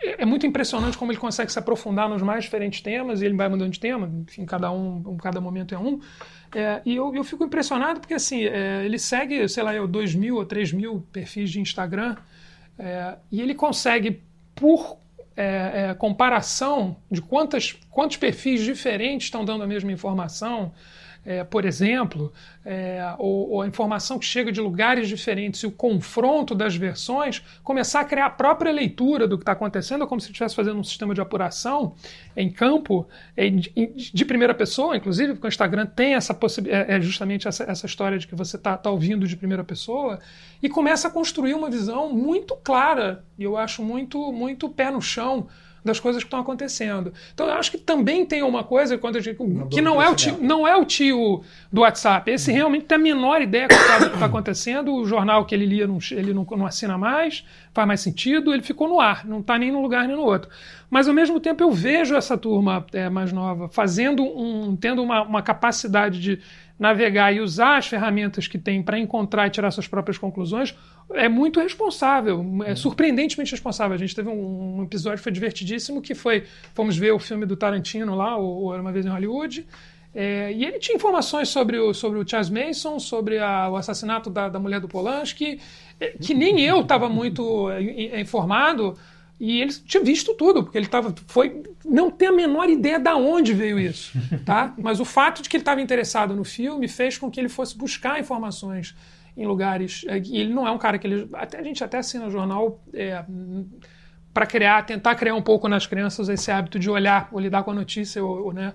[0.00, 3.36] é, é, muito impressionante como ele consegue se aprofundar nos mais diferentes temas e ele
[3.36, 6.00] vai mudando de tema, enfim, cada um, cada momento é um.
[6.54, 10.14] É, e eu, eu fico impressionado porque assim, é, ele segue, sei lá, eu, 2
[10.14, 12.16] mil ou 3 mil perfis de Instagram
[12.78, 14.22] é, e ele consegue,
[14.54, 14.96] por
[15.36, 20.72] é, é, comparação de quantas, quantos perfis diferentes estão dando a mesma informação,
[21.24, 22.32] é, por exemplo,
[22.64, 27.42] é, ou, ou, a informação que chega de lugares diferentes e o confronto das versões,
[27.62, 30.84] começar a criar a própria leitura do que está acontecendo, como se estivesse fazendo um
[30.84, 31.94] sistema de apuração
[32.36, 33.06] em campo,
[33.36, 37.64] de, de, primeira pessoa, inclusive, porque o Instagram tem essa possibilidade, é, é justamente essa,
[37.64, 40.18] essa, história de que você está tá ouvindo de primeira pessoa,
[40.60, 45.00] e começa a construir uma visão muito clara, e eu acho muito, muito pé no
[45.00, 45.46] chão
[45.84, 47.12] das coisas que estão acontecendo.
[47.34, 50.14] Então eu acho que também tem uma coisa quando eu digo, que não é, o
[50.14, 51.42] tio, não é o tio
[51.72, 52.30] do WhatsApp.
[52.30, 52.56] Esse uhum.
[52.56, 54.94] realmente tem a menor ideia do que está acontecendo.
[54.94, 58.62] O jornal que ele lia não, ele não, não assina mais, faz mais sentido, ele
[58.62, 60.50] ficou no ar, não está nem num lugar nem no outro.
[60.88, 65.22] Mas ao mesmo tempo eu vejo essa turma é, mais nova fazendo um, tendo uma,
[65.22, 66.38] uma capacidade de
[66.78, 70.74] navegar e usar as ferramentas que tem para encontrar e tirar suas próprias conclusões
[71.14, 73.94] é muito responsável, é surpreendentemente responsável.
[73.94, 77.46] A gente teve um, um episódio que foi divertidíssimo, que foi, fomos ver o filme
[77.46, 79.66] do Tarantino lá, o, Era Uma Vez em Hollywood,
[80.14, 84.28] é, e ele tinha informações sobre o, sobre o Charles Manson, sobre a, o assassinato
[84.28, 85.60] da, da mulher do Polanski,
[85.98, 88.96] é, que nem eu estava muito é, informado,
[89.44, 91.12] e ele tinha visto tudo, porque ele estava.
[91.26, 91.64] Foi.
[91.84, 94.16] Não tem a menor ideia de onde veio isso.
[94.46, 94.72] tá?
[94.78, 97.76] Mas o fato de que ele estava interessado no filme fez com que ele fosse
[97.76, 98.94] buscar informações
[99.36, 100.04] em lugares.
[100.06, 101.28] É, e ele não é um cara que ele.
[101.32, 103.24] Até, a gente até assina jornal é,
[104.32, 107.72] para criar, tentar criar um pouco nas crianças esse hábito de olhar, ou lidar com
[107.72, 108.72] a notícia, ou, ou né,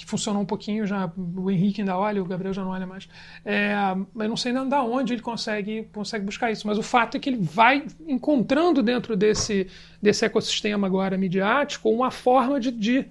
[0.00, 1.12] que funcionou um pouquinho já.
[1.36, 3.06] O Henrique ainda olha, o Gabriel já não olha mais.
[3.44, 3.74] É,
[4.14, 6.66] mas não sei ainda de onde ele consegue, consegue buscar isso.
[6.66, 9.66] Mas o fato é que ele vai encontrando dentro desse,
[10.00, 13.06] desse ecossistema agora midiático uma forma de, de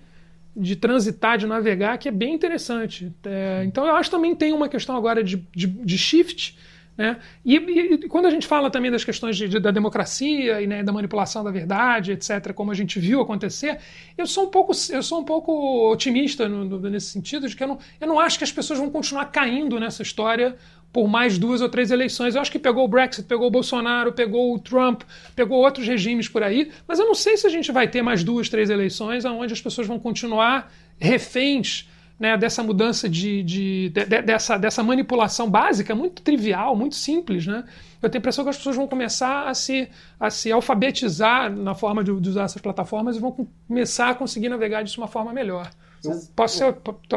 [0.55, 3.13] de transitar, de navegar, que é bem interessante.
[3.23, 6.57] É, então eu acho que também tem uma questão agora de, de, de shift
[6.99, 7.15] né?
[7.45, 10.83] E, e, quando a gente fala também das questões de, de, da democracia e né,
[10.83, 13.79] da manipulação da verdade, etc., como a gente viu acontecer,
[14.17, 17.63] eu sou um pouco, eu sou um pouco otimista no, no, nesse sentido, de que
[17.63, 20.57] eu não, eu não acho que as pessoas vão continuar caindo nessa história
[20.91, 22.35] por mais duas ou três eleições.
[22.35, 26.27] Eu acho que pegou o Brexit, pegou o Bolsonaro, pegou o Trump, pegou outros regimes
[26.27, 29.23] por aí, mas eu não sei se a gente vai ter mais duas, três eleições
[29.23, 31.87] onde as pessoas vão continuar reféns
[32.19, 37.47] né, dessa mudança de, de, de, dessa, dessa manipulação básica, muito trivial, muito simples.
[37.47, 37.63] Né?
[38.01, 41.73] Eu tenho a impressão que as pessoas vão começar a se, a se alfabetizar na
[41.73, 45.07] forma de, de usar essas plataformas e vão começar a conseguir navegar disso de uma
[45.07, 45.69] forma melhor.
[46.03, 46.73] Eu, posso, ser,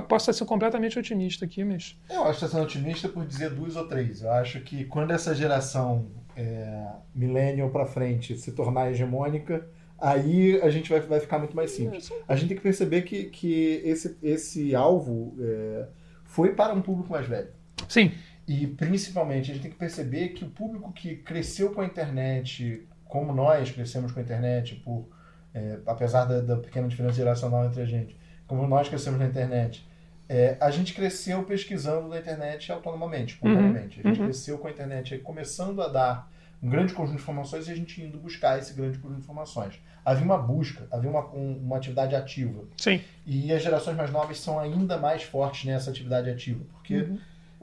[0.08, 1.96] posso ser completamente otimista aqui, mas.
[2.10, 4.22] Eu acho que está sendo otimista por dizer duas ou três.
[4.22, 9.64] Eu acho que quando essa geração é, millennial para frente se tornar hegemônica,
[10.02, 12.10] aí a gente vai, vai ficar muito mais simples.
[12.26, 15.86] A gente tem que perceber que, que esse, esse alvo é,
[16.24, 17.48] foi para um público mais velho.
[17.88, 18.10] Sim.
[18.46, 22.84] E principalmente a gente tem que perceber que o público que cresceu com a internet,
[23.04, 25.08] como nós crescemos com a internet, por,
[25.54, 28.16] é, apesar da, da, pequena diferença geracional entre a gente,
[28.48, 29.88] como nós crescemos na internet,
[30.28, 34.00] é, a gente cresceu pesquisando na internet autonomamente, espontaneamente.
[34.00, 34.02] Uhum.
[34.04, 34.26] A gente uhum.
[34.26, 36.32] cresceu com a internet começando a dar
[36.62, 39.80] um grande conjunto de informações e a gente indo buscar esse grande conjunto de informações.
[40.04, 42.64] Havia uma busca, havia uma, um, uma atividade ativa.
[42.76, 43.00] Sim.
[43.26, 47.18] E as gerações mais novas são ainda mais fortes nessa atividade ativa, porque uhum.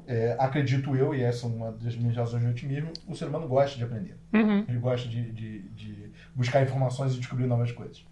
[0.06, 3.48] é, acredito eu, e essa é uma das minhas razões de otimismo, o ser humano
[3.48, 4.18] gosta de aprender.
[4.34, 4.66] Uhum.
[4.68, 8.04] Ele gosta de, de, de buscar informações e descobrir novas coisas.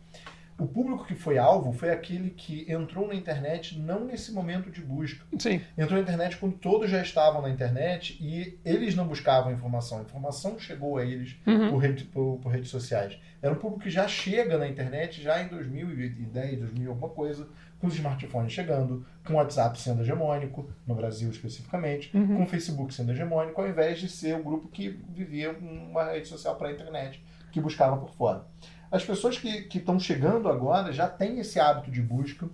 [0.60, 4.82] O público que foi alvo foi aquele que entrou na internet não nesse momento de
[4.82, 5.24] busca.
[5.38, 5.62] Sim.
[5.78, 10.00] Entrou na internet quando todos já estavam na internet e eles não buscavam informação.
[10.00, 11.70] A informação chegou a eles uhum.
[11.70, 13.20] por, rede, por, por, redes sociais.
[13.40, 17.48] Era um público que já chega na internet já em 2010, 2000, alguma coisa,
[17.80, 22.38] com os smartphones chegando, com o WhatsApp sendo hegemônico, no Brasil especificamente, uhum.
[22.38, 26.28] com o Facebook sendo hegemônico, ao invés de ser o grupo que vivia uma rede
[26.28, 28.44] social para a internet, que buscava por fora.
[28.92, 32.48] As pessoas que estão chegando agora já têm esse hábito de busca.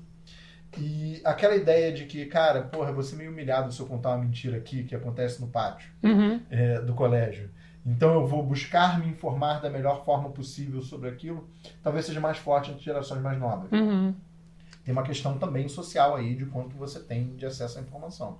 [0.77, 4.09] E aquela ideia de que, cara, porra, eu vou ser meio humilhado se eu contar
[4.09, 6.39] uma mentira aqui que acontece no pátio uhum.
[6.49, 7.51] é, do colégio.
[7.85, 11.47] Então eu vou buscar me informar da melhor forma possível sobre aquilo,
[11.83, 13.71] talvez seja mais forte entre gerações mais novas.
[13.71, 14.15] Uhum.
[14.83, 18.37] Tem uma questão também social aí de quanto você tem de acesso à informação.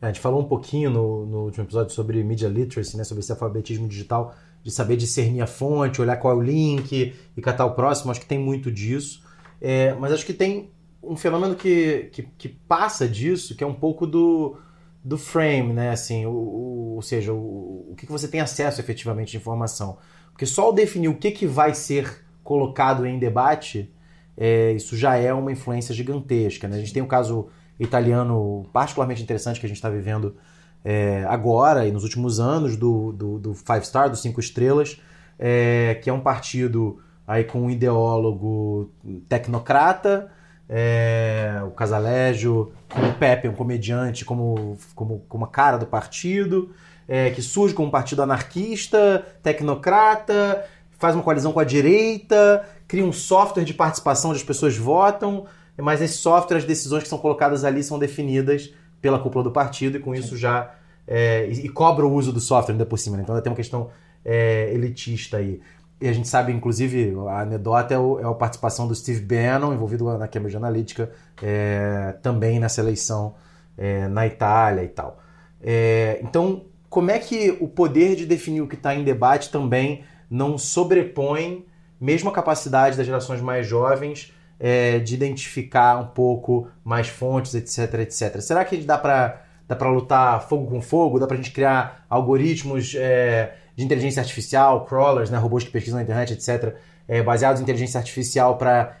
[0.00, 3.32] A gente falou um pouquinho no, no último episódio sobre media literacy, né, sobre esse
[3.32, 7.74] alfabetismo digital de saber discernir a fonte, olhar qual é o link e catar o
[7.74, 8.10] próximo.
[8.10, 9.22] Acho que tem muito disso.
[9.60, 10.70] É, mas acho que tem
[11.02, 14.58] um fenômeno que, que, que, passa disso, que é um pouco do,
[15.02, 15.90] do frame, né?
[15.90, 19.98] Assim, o, o, ou seja, o, o que, que você tem acesso efetivamente de informação.
[20.30, 23.92] Porque só ao definir o que, que vai ser colocado em debate,
[24.36, 26.68] é, isso já é uma influência gigantesca.
[26.68, 26.76] Né?
[26.76, 30.36] A gente tem um caso italiano particularmente interessante que a gente está vivendo
[30.84, 35.00] é, agora e nos últimos anos do, do, do Five Star, dos Cinco Estrelas,
[35.38, 38.90] é, que é um partido aí com um ideólogo
[39.28, 40.30] tecnocrata,
[40.68, 46.70] é, o Casalégio, com o Pepe, um comediante, como, como, como a cara do partido,
[47.08, 50.64] é, que surge como um partido anarquista, tecnocrata,
[50.98, 55.46] faz uma coalizão com a direita, cria um software de participação onde as pessoas votam,
[55.76, 59.96] mas esse software, as decisões que são colocadas ali são definidas pela cúpula do partido
[59.96, 60.74] e com isso já.
[61.06, 63.16] É, e, cobra o uso do software ainda por cima.
[63.16, 63.22] Né?
[63.22, 63.90] Então ainda tem uma questão
[64.24, 65.60] é, elitista aí.
[66.00, 69.74] E a gente sabe, inclusive, a anedota é, o, é a participação do Steve Bannon,
[69.74, 71.10] envolvido na Cambridge Analytica,
[71.42, 73.34] é, também nessa eleição
[73.76, 75.20] é, na Itália e tal.
[75.62, 80.04] É, então, como é que o poder de definir o que está em debate também
[80.30, 81.66] não sobrepõe,
[82.00, 88.00] mesmo a capacidade das gerações mais jovens, é, de identificar um pouco mais fontes, etc,
[88.00, 88.40] etc.
[88.40, 91.18] Será que dá para dá para lutar fogo com fogo?
[91.18, 95.96] Dá para a gente criar algoritmos é, de inteligência artificial, crawlers, né, robôs que pesquisam
[95.96, 96.74] na internet, etc,
[97.08, 98.98] é, baseados em inteligência artificial para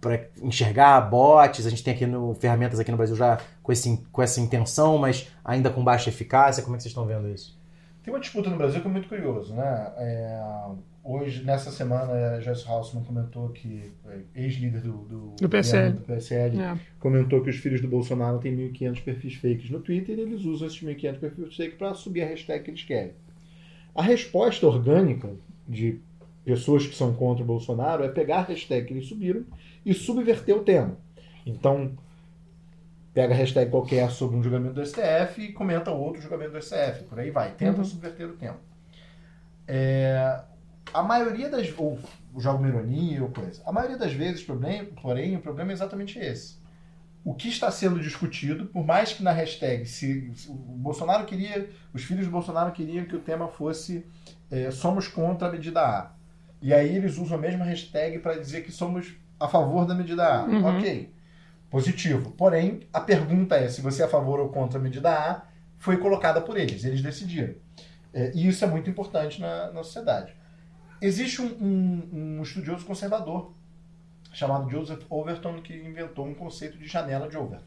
[0.00, 4.02] para enxergar bots, a gente tem aqui no, ferramentas aqui no Brasil já com, esse,
[4.10, 6.62] com essa intenção, mas ainda com baixa eficácia.
[6.62, 7.59] Como é que vocês estão vendo isso?
[8.02, 9.92] Tem uma disputa no Brasil que é muito curioso, né?
[9.96, 10.40] É,
[11.02, 16.02] Hoje, nessa semana, a Joyce Hausman comentou que, é, ex-líder do, do, do PSL, do
[16.02, 16.78] PSL é.
[16.98, 20.66] comentou que os filhos do Bolsonaro têm 1.500 perfis fakes no Twitter e eles usam
[20.66, 23.12] esses 1.500 perfis fakes para subir a hashtag que eles querem.
[23.94, 25.30] A resposta orgânica
[25.66, 25.98] de
[26.44, 29.42] pessoas que são contra o Bolsonaro é pegar a hashtag que eles subiram
[29.84, 30.98] e subverter o tema.
[31.46, 31.92] Então,
[33.12, 37.04] pega a hashtag qualquer sobre um julgamento do STF e comenta outro julgamento do STF.
[37.08, 37.52] Por aí vai.
[37.52, 37.84] Tenta uhum.
[37.84, 38.58] subverter o tema.
[39.66, 40.42] É,
[40.92, 41.72] a maioria das.
[41.76, 41.98] ou
[42.38, 43.62] joga uma ironia ou coisa.
[43.64, 46.58] A maioria das vezes, problema, porém, o problema é exatamente esse.
[47.24, 51.68] O que está sendo discutido, por mais que na hashtag, se, se o Bolsonaro queria,
[51.92, 54.06] os filhos do Bolsonaro queriam que o tema fosse
[54.50, 56.12] é, somos contra a medida A.
[56.62, 60.24] E aí eles usam a mesma hashtag para dizer que somos a favor da medida
[60.24, 60.44] A.
[60.44, 60.78] Uhum.
[60.78, 61.12] Ok.
[61.70, 62.32] Positivo.
[62.32, 65.42] Porém, a pergunta é se você é a favor ou contra a medida A,
[65.78, 67.54] foi colocada por eles, eles decidiram.
[68.12, 70.34] É, e isso é muito importante na, na sociedade.
[71.00, 73.54] Existe um, um, um, estudioso conservador
[74.32, 77.64] chamado Joseph Overton que inventou um conceito de janela de Overton.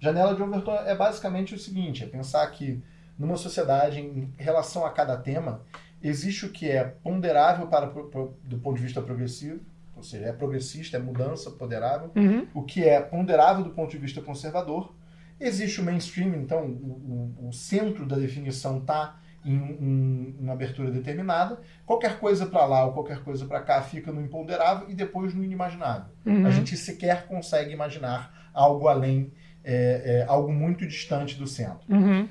[0.00, 2.82] Janela de Overton é basicamente o seguinte: é pensar que
[3.18, 5.62] numa sociedade, em relação a cada tema,
[6.02, 9.60] existe o que é ponderável para, do ponto de vista progressivo,
[9.96, 12.46] ou seja, é progressista, é mudança ponderável, uhum.
[12.54, 14.92] o que é ponderável do ponto de vista conservador.
[15.38, 20.90] Existe o mainstream, então o, o, o centro da definição está em, em, uma abertura
[20.90, 21.60] determinada.
[21.84, 25.44] Qualquer coisa para lá ou qualquer coisa para cá fica no imponderável e depois no
[25.44, 26.12] inimaginável.
[26.24, 26.46] Uhum.
[26.46, 29.32] A gente sequer consegue imaginar algo além,
[29.62, 31.84] é, é, algo muito distante do centro.
[31.88, 32.28] Uhum.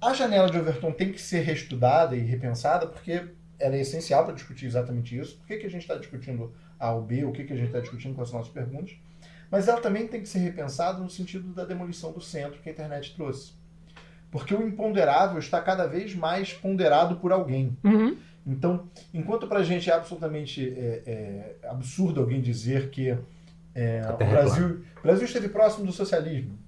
[0.00, 3.28] A janela de Overton tem que ser reestudada e repensada porque
[3.58, 5.36] ela é essencial para discutir exatamente isso.
[5.38, 7.24] Por que, que a gente está discutindo A ou B?
[7.24, 8.96] O que, que a gente está discutindo com as nossas perguntas?
[9.50, 12.72] Mas ela também tem que ser repensada no sentido da demolição do centro que a
[12.72, 13.52] internet trouxe.
[14.30, 17.76] Porque o imponderável está cada vez mais ponderado por alguém.
[17.82, 18.16] Uhum.
[18.46, 21.02] Então, enquanto para a gente é absolutamente é,
[21.62, 23.10] é, absurdo alguém dizer que
[23.74, 26.58] é, o é Brasil, Brasil esteve próximo do socialismo.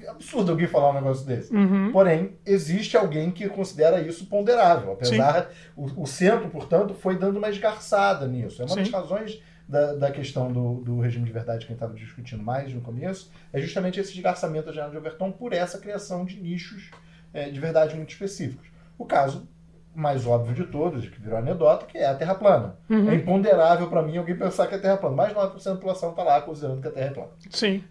[0.00, 1.52] É absurdo alguém falar um negócio desse.
[1.52, 1.90] Uhum.
[1.92, 4.92] Porém, existe alguém que considera isso ponderável.
[4.92, 8.62] Apesar, o, o, centro, portanto, foi dando uma esgarçada nisso.
[8.62, 8.82] É uma Sim.
[8.82, 12.42] das razões da, da questão do, do, regime de verdade que a gente estava discutindo
[12.42, 16.40] mais no começo, é justamente esse esgarçamento da janela de Overton por essa criação de
[16.40, 16.90] nichos
[17.34, 18.66] é, de verdade muito específicos.
[18.96, 19.46] O caso
[19.94, 22.76] mais óbvio de todos, que virou anedota, que é a Terra plana.
[22.88, 23.10] Uhum.
[23.10, 25.16] É imponderável para mim alguém pensar que a Terra é plana.
[25.16, 27.30] Mais de 9% da população está lá considerando que a Terra é plana.
[27.50, 27.82] Sim.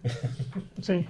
[0.80, 1.06] Sim.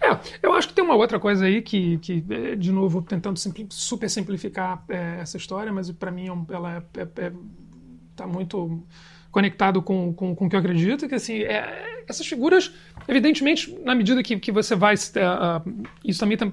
[0.00, 3.38] É, eu acho que tem uma outra coisa aí que, que é, de novo, tentando
[3.70, 7.32] super simplificar é, essa história, mas para mim é ela está é, é,
[8.14, 8.86] tá muito
[9.36, 12.72] conectado com, com, com o que eu acredito, que assim, é, essas figuras,
[13.06, 14.94] evidentemente, na medida que, que você vai...
[14.94, 16.50] Uh, isso também tem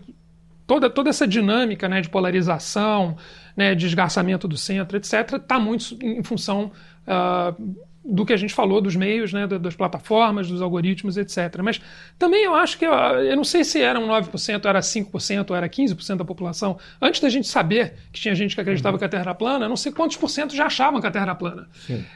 [0.68, 3.16] toda, toda essa dinâmica né, de polarização,
[3.56, 6.74] né, esgarçamento do centro, etc., está muito em função
[7.08, 7.76] uh,
[8.06, 11.62] do que a gente falou dos meios, né, das plataformas, dos algoritmos, etc.
[11.64, 11.80] Mas
[12.20, 16.18] também eu acho que, eu não sei se era um 9%, era 5%, era 15%
[16.18, 16.78] da população.
[17.02, 19.00] Antes da gente saber que tinha gente que acreditava uhum.
[19.00, 21.26] que a Terra era plana, não sei quantos por cento já achavam que a Terra
[21.26, 21.68] era plana.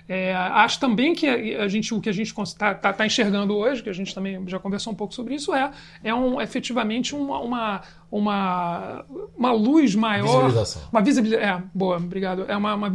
[0.09, 3.81] É, acho também que a gente, o que a gente está tá, tá enxergando hoje,
[3.81, 5.71] que a gente também já conversou um pouco sobre isso, é,
[6.03, 9.05] é um, efetivamente uma, uma uma,
[9.37, 10.51] uma luz maior.
[10.91, 11.43] Uma visibilidade.
[11.43, 12.45] É, boa, obrigado.
[12.47, 12.89] É uma, uma,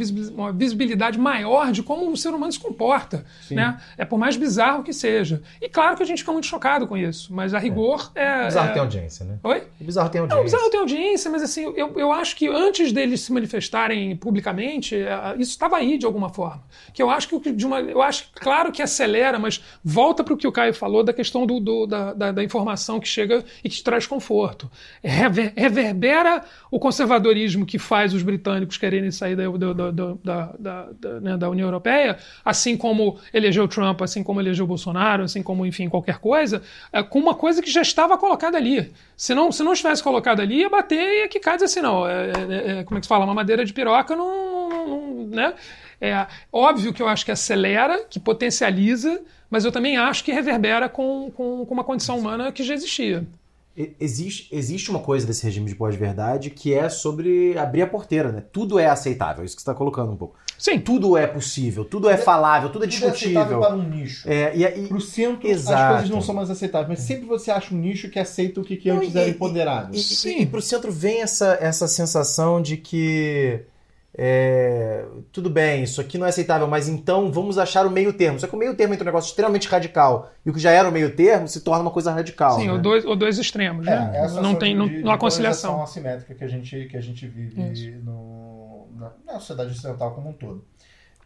[0.53, 3.25] visibilidade maior de como o ser humano se comporta.
[3.51, 3.79] Né?
[3.99, 5.43] É por mais bizarro que seja.
[5.61, 8.25] E claro que a gente fica muito chocado com isso, mas a rigor é.
[8.25, 8.73] é bizarro é...
[8.73, 9.39] tem audiência, né?
[9.43, 9.63] Oi?
[9.81, 10.37] O bizarro tem audiência.
[10.37, 14.17] Não, o bizarro tem audiência, mas assim, eu, eu acho que antes deles se manifestarem
[14.17, 16.63] publicamente, é, isso estava aí de alguma forma.
[16.95, 17.81] Que eu acho que de uma.
[17.81, 21.45] Eu acho, claro que acelera, mas volta para o que o Caio falou da questão
[21.47, 24.71] do, do da, da, da informação que chega e que te traz conforto
[25.03, 29.90] rever, reverbera o conservadorismo que faz os britânicos quererem sair da, da,
[30.59, 35.42] da, da, né, da União Europeia, assim como elegeu Trump, assim como elegeu Bolsonaro, assim
[35.42, 38.92] como, enfim, qualquer coisa, é, com uma coisa que já estava colocada ali.
[39.16, 42.07] Se não, se não estivesse colocada ali, ia bater e ia quicar dizer assim, não,
[42.09, 45.26] é, é, é, como é que se fala, uma madeira de piroca não, não, não
[45.26, 45.55] né?
[46.00, 50.88] É óbvio que eu acho que acelera, que potencializa, mas eu também acho que reverbera
[50.88, 53.24] com, com, com uma condição humana que já existia.
[53.75, 58.43] Existe, existe uma coisa desse regime de pós-verdade que é sobre abrir a porteira, né?
[58.53, 60.37] Tudo é aceitável, isso que você está colocando um pouco.
[60.59, 60.79] Sim.
[60.79, 63.41] Tudo é possível, tudo é falável, tudo é tudo discutível.
[63.41, 64.29] É aceitável para um nicho.
[64.29, 65.83] É, e, e, Pro centro, Exato.
[65.83, 68.64] as coisas não são mais aceitáveis, mas sempre você acha um nicho que aceita o
[68.64, 69.95] que, que antes era imponderável.
[69.95, 70.43] E, Sim.
[70.43, 73.64] E, pro centro vem essa, essa sensação de que
[74.15, 78.39] é, tudo bem, isso aqui não é aceitável, mas então vamos achar o meio termo.
[78.39, 80.89] Só que o meio termo entre um negócio extremamente radical e o que já era
[80.89, 82.59] o meio termo se torna uma coisa radical.
[82.59, 82.73] Sim, né?
[82.73, 84.29] ou, dois, ou dois extremos, é, né?
[84.43, 85.83] Não tem não, de, não há conciliação.
[85.83, 90.35] assimétrica que a gente, que a gente vive no, na, na, sociedade ocidental como um
[90.35, 90.63] todo.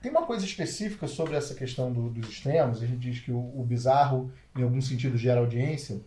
[0.00, 3.38] Tem uma coisa específica sobre essa questão do, dos extremos, a gente diz que o,
[3.38, 6.00] o bizarro, em algum sentido, gera audiência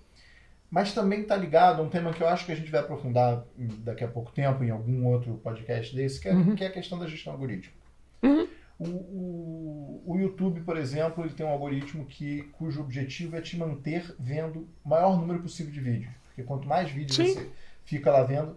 [0.69, 3.43] mas também está ligado a um tema que eu acho que a gente vai aprofundar
[3.79, 6.55] daqui a pouco tempo em algum outro podcast desse, que é, uhum.
[6.55, 7.77] que é a questão da gestão algorítmica.
[8.21, 8.47] Uhum.
[8.77, 13.57] O, o, o, YouTube, por exemplo, ele tem um algoritmo que, cujo objetivo é te
[13.57, 16.13] manter vendo o maior número possível de vídeos.
[16.25, 17.33] Porque quanto mais vídeos Sim.
[17.33, 17.49] você
[17.83, 18.55] fica lá vendo,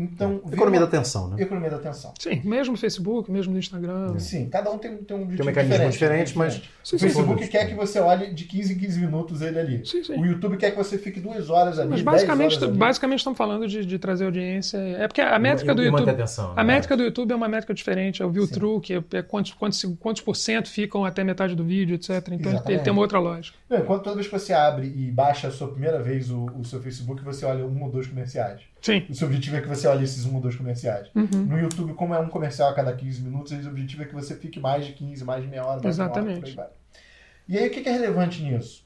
[0.00, 0.54] Então, é.
[0.54, 0.86] Economia uma...
[0.86, 1.42] da atenção, né?
[1.42, 2.14] Economia da atenção.
[2.18, 4.18] Sim, mesmo no Facebook, mesmo no Instagram.
[4.18, 6.62] Sim, cada um tem, tem um objetivo Tem um mecanismo diferente, mas...
[6.82, 9.86] Sim, o Facebook quer que você olhe de 15 em 15 minutos ele ali.
[9.86, 10.14] Sim, sim.
[10.14, 12.78] O YouTube quer que você fique duas horas ali, Mas basicamente, horas ali.
[12.78, 14.78] basicamente estamos falando de, de, trazer audiência.
[14.78, 16.10] É porque a métrica e, do e YouTube...
[16.10, 16.74] Atenção, a né?
[16.74, 18.22] métrica do YouTube é uma métrica diferente.
[18.22, 21.64] É o view through, que é quantos, quantos, quantos por cento ficam até metade do
[21.64, 22.10] vídeo, etc.
[22.10, 22.70] Então Exatamente.
[22.70, 23.58] ele tem uma outra lógica.
[23.68, 26.64] Não, enquanto toda vez que você abre e baixa a sua primeira vez o, o
[26.64, 28.69] seu Facebook, você olha um ou dois comerciais.
[28.80, 29.04] Sim.
[29.08, 31.08] O seu objetivo é que você olhe esses um ou dois comerciais.
[31.14, 31.44] Uhum.
[31.46, 34.34] No YouTube, como é um comercial a cada 15 minutos, o objetivo é que você
[34.36, 36.58] fique mais de 15, mais de meia hora, mais Exatamente.
[36.58, 36.72] hora,
[37.48, 38.84] E aí, o que é relevante nisso?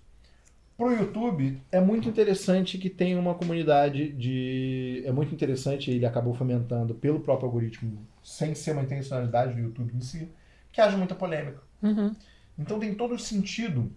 [0.77, 5.05] Para o YouTube, é muito interessante que tenha uma comunidade de.
[5.07, 9.95] É muito interessante, ele acabou fomentando pelo próprio algoritmo, sem ser uma intencionalidade do YouTube
[9.95, 10.29] em si,
[10.73, 11.63] que haja muita polêmica.
[11.81, 12.13] Uhum.
[12.59, 13.93] Então tem todo sentido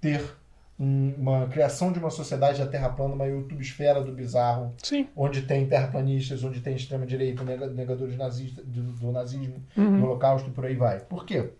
[0.00, 0.22] ter
[0.82, 5.06] uma criação de uma sociedade da Terra plana, uma YouTube esfera do bizarro, Sim.
[5.14, 9.98] onde tem terraplanistas, onde tem extrema-direita, negadores nazistas, do, do nazismo, Uhum.
[10.00, 11.00] do holocausto e por aí vai.
[11.00, 11.50] Por quê?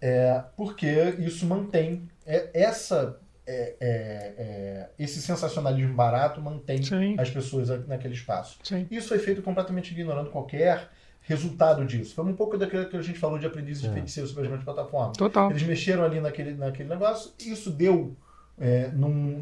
[0.00, 0.86] É, porque
[1.18, 7.14] isso mantém é, essa é, é, é, esse sensacionalismo barato mantém Sim.
[7.18, 8.58] as pessoas naquele espaço.
[8.62, 8.86] Sim.
[8.90, 10.88] Isso foi feito completamente ignorando qualquer
[11.26, 12.14] resultado disso.
[12.14, 13.92] Foi um pouco daquilo que a gente falou de aprendizes de É.
[13.92, 15.16] feiticeiro sobre as grandes plataformas.
[15.16, 15.50] Total.
[15.50, 18.16] Eles mexeram ali naquele, naquele negócio, e isso deu
[18.56, 19.40] é, num-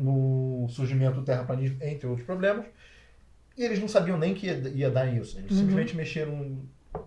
[0.62, 2.64] no surgimento do terraplanismo, entre outros problemas,
[3.58, 5.36] e eles não sabiam nem que ia, ia dar isso.
[5.38, 5.58] Eles Uhum.
[5.58, 6.56] simplesmente mexeram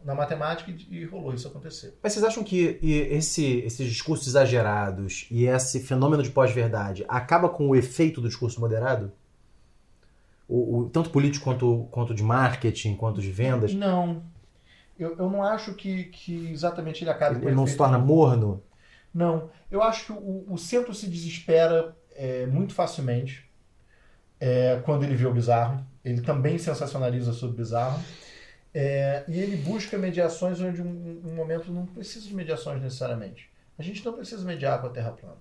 [0.04, 1.98] na matemática e, e rolou isso acontecer.
[2.04, 7.70] Mas vocês acham que esse, esses discursos exagerados e esse fenômeno de pós-verdade acaba com
[7.70, 9.12] o efeito do discurso moderado?
[10.48, 13.74] O, o- tanto político quanto, quanto de marketing, quanto de vendas?
[13.74, 14.22] Não.
[14.98, 18.64] Eu, eu não acho que, que exatamente ele acabe com Ele não se torna morno?
[19.14, 19.50] Não.
[19.70, 23.50] Eu acho que o, o centro se desespera é, muito facilmente
[24.40, 25.86] é, quando ele vê o bizarro.
[26.04, 28.02] Ele também sensacionaliza sobre o bizarro.
[28.74, 33.50] É, e ele busca mediações onde um, um momento não precisa de mediações necessariamente.
[33.78, 35.38] A gente não precisa mediar com a Terra plana.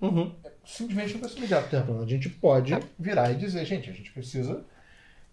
[0.00, 0.34] Uhum.
[0.64, 2.04] Simplesmente não precisa mediar com a Terra plana.
[2.04, 4.64] A gente pode virar e dizer, gente, a gente precisa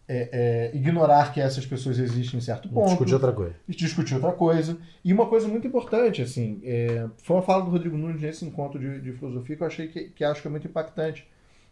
[0.09, 0.29] é,
[0.71, 3.55] é, ignorar que essas pessoas existem em certo ponto Discutir outra coisa.
[3.67, 4.77] e discutir outra coisa.
[5.03, 8.79] E uma coisa muito importante, assim, é, foi uma fala do Rodrigo Nunes nesse encontro
[8.79, 11.27] de, de filosofia que eu achei que, que acho que é muito impactante.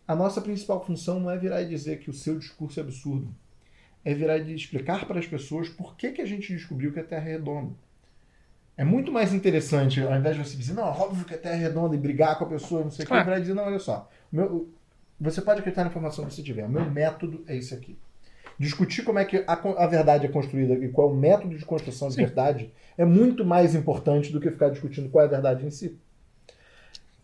[0.08, 3.34] A nossa principal função não é virar e dizer que o seu discurso é absurdo.
[4.04, 7.04] É virar e explicar para as pessoas por que, que a gente descobriu que a
[7.04, 7.72] Terra é redonda.
[8.78, 11.60] É muito mais interessante, ao invés de você dizer, não, óbvio que a Terra é
[11.60, 13.24] redonda e brigar com a pessoa, não sei o que, Claro.
[13.24, 14.70] virar e dizer, não, olha só, meu-
[15.20, 17.98] você pode acreditar na informação que você tiver, o meu método é esse aqui
[18.60, 21.66] discutir como é que a, a verdade é construída e qual é o método de
[21.66, 22.26] construção de Sim.
[22.26, 25.98] verdade é muito mais importante do que ficar discutindo qual é a verdade em si.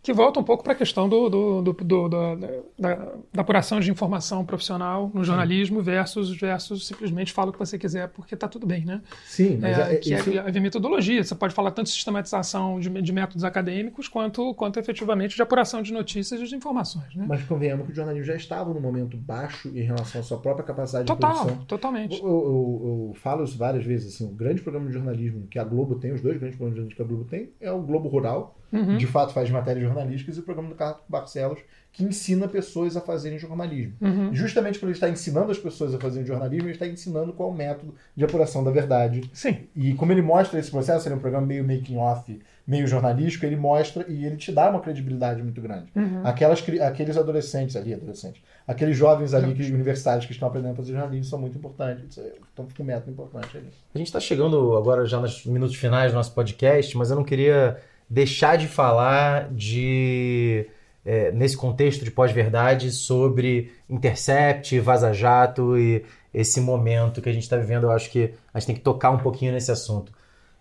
[0.02, 3.78] Que volta um pouco para a questão do, do, do- do- da, da- da apuração
[3.78, 8.48] de informação profissional no jornalismo versus, versus simplesmente fala o que você quiser porque está
[8.48, 9.00] tudo bem, né?
[9.24, 11.22] Sim, mas É, é, que isso- é, é metodologia.
[11.22, 15.80] Você pode falar tanto de sistematização de, de métodos acadêmicos quanto, quanto efetivamente de apuração
[15.82, 17.14] de notícias e de informações.
[17.14, 17.24] Né?
[17.28, 20.64] mas convenhamos que o jornalismo já estava num momento baixo em relação à sua própria
[20.64, 21.64] capacidade de Total, produção.
[21.66, 22.20] totalmente.
[22.20, 25.64] Eu, eu- eu falo isso várias vezes, assim, o grande programa de jornalismo que a
[25.64, 28.08] Globo tem, os dois grandes programas de jornalismo que a Globo tem, é o Globo
[28.08, 28.96] Rural, Uhum.
[28.96, 31.58] de fato faz matérias jornalísticas, e o programa do Carlos Barcelos,
[31.92, 33.92] que ensina pessoas a fazerem jornalismo.
[34.00, 34.32] Uhum.
[34.32, 37.52] Justamente por ele estar ensinando as pessoas a fazerem jornalismo, ele está ensinando qual é
[37.52, 39.30] o método de apuração da verdade.
[39.34, 42.86] Sim, E como ele mostra esse processo, ele é um programa meio making off, meio
[42.86, 45.92] jornalístico, ele mostra e ele te dá uma credibilidade muito grande.
[45.94, 46.22] Uhum.
[46.24, 50.92] Aquelas, aqueles adolescentes ali, adolescentes, aqueles jovens ali, que, universitários que estão aprendendo a fazer
[50.92, 53.68] jornalismo são muito importantes, estão com um método importante ali.
[53.94, 57.24] A gente está chegando agora já nos minutos finais do nosso podcast, mas eu não
[57.24, 57.76] queria
[58.12, 60.66] deixar de falar de
[61.02, 67.44] é, nesse contexto de pós-verdade sobre Intercept, Vaza Jato e esse momento que a gente
[67.44, 67.84] está vivendo.
[67.84, 70.12] Eu acho que a gente tem que tocar um pouquinho nesse assunto.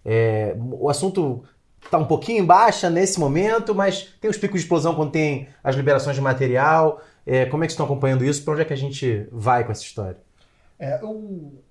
[0.06, 1.44] É, o assunto
[1.84, 5.50] está um pouquinho em baixa nesse momento, mas tem os picos de explosão quando tem
[5.62, 7.02] as liberações de material.
[7.26, 8.46] É, como é que estão acompanhando isso?
[8.46, 10.18] Para onde é que a gente vai com essa história?
[10.80, 11.62] É, eu,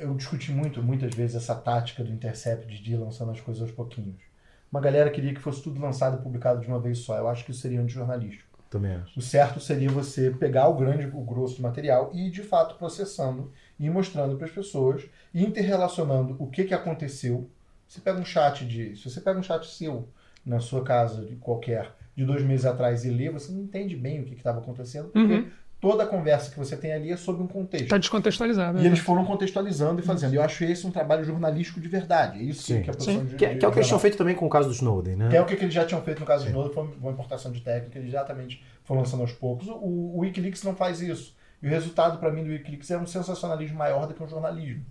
[0.00, 3.70] eu discuti muito, muitas vezes, essa tática do Intercept de ir lançando as coisas aos
[3.70, 4.25] pouquinhos.
[4.70, 7.16] Uma galera queria que fosse tudo lançado e publicado de uma vez só.
[7.16, 8.58] Eu acho que isso seria antijornalístico.
[8.68, 9.18] Também acho.
[9.18, 12.76] O certo seria você pegar o grande, o grosso do material e ir de fato
[12.76, 17.48] processando e mostrando para as pessoas e interrelacionando o que, que aconteceu.
[17.86, 18.96] Você pega um chat de.
[18.96, 20.08] Se você pega um chat seu
[20.44, 24.20] na sua casa de qualquer de dois meses atrás e lê, você não entende bem
[24.20, 25.50] o que estava acontecendo, porque Uhum.
[25.90, 27.84] Toda a conversa que você tem ali é sobre um contexto.
[27.84, 28.78] está descontextualizado.
[28.78, 28.86] E né?
[28.88, 30.32] eles foram contextualizando e fazendo.
[30.32, 32.40] E eu acho esse um trabalho jornalístico de verdade.
[32.40, 32.82] É isso que- Sim.
[32.82, 33.24] que a produção Sim.
[33.26, 34.68] de, Que, é- de- que é o que eles tinham feito também com o caso
[34.68, 35.28] do Snowden, né?
[35.28, 36.46] que é o que eles já tinham feito no caso Sim.
[36.50, 39.68] de Snowden, foi uma importação de técnica, eles exatamente foram lançando aos poucos.
[39.68, 41.36] O, o Wikileaks não faz isso.
[41.62, 44.84] E o resultado, para mim, do Wikileaks é um sensacionalismo maior do que um jornalismo.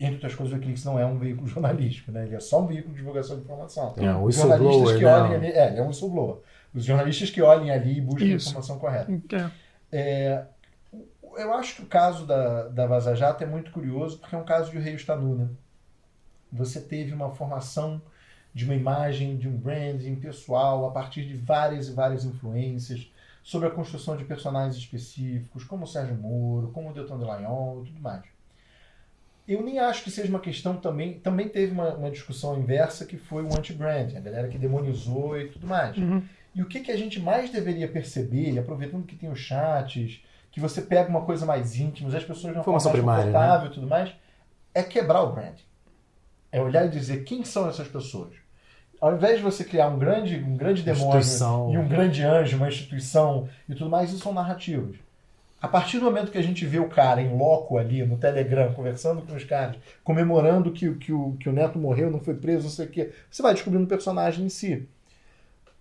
[0.00, 2.24] Entre outras coisas, o Wikileaks não é um veículo jornalístico, né?
[2.26, 3.94] Ele é só um veículo de divulgação de informação.
[3.96, 5.14] É um Os jornalistas whistleblower, que né?
[5.14, 6.36] olhem ali, é, ele é um whistleblower.
[6.74, 9.12] Os jornalistas que olhem ali e busquem a informação correta.
[9.32, 9.50] É.
[9.96, 10.44] É,
[11.36, 14.44] eu acho que o caso da, da Vaza Jato é muito curioso porque é um
[14.44, 15.48] caso de rei está né?
[16.52, 18.02] Você teve uma formação
[18.52, 23.08] de uma imagem, de um branding pessoal a partir de várias e várias influências
[23.40, 27.86] sobre a construção de personagens específicos, como o Sérgio Moro, como o Deltan Delagnol e
[27.86, 28.24] tudo mais.
[29.46, 31.20] Eu nem acho que seja uma questão também.
[31.20, 35.48] Também teve uma, uma discussão inversa que foi o anti-branding, a galera que demonizou e
[35.50, 35.96] tudo mais.
[35.96, 36.22] Uhum.
[36.54, 40.20] E o que, que a gente mais deveria perceber, e aproveitando que tem os chats,
[40.52, 43.32] que você pega uma coisa mais íntima, as pessoas mais Informação primária, né?
[43.32, 44.10] confortável e tudo mais,
[44.72, 45.56] é quebrar o brand.
[46.52, 48.32] É olhar e dizer quem são essas pessoas.
[49.00, 51.20] Ao invés de você criar um grande, um grande demônio
[51.72, 54.96] e um grande anjo, uma instituição e tudo mais, isso são narrativas.
[55.60, 58.72] A partir do momento que a gente vê o cara em loco ali no Telegram,
[58.74, 62.34] conversando com os caras, comemorando que, o- que, o, que o neto morreu, não foi
[62.34, 64.86] preso, não sei o quê, você vai descobrindo o personagem em si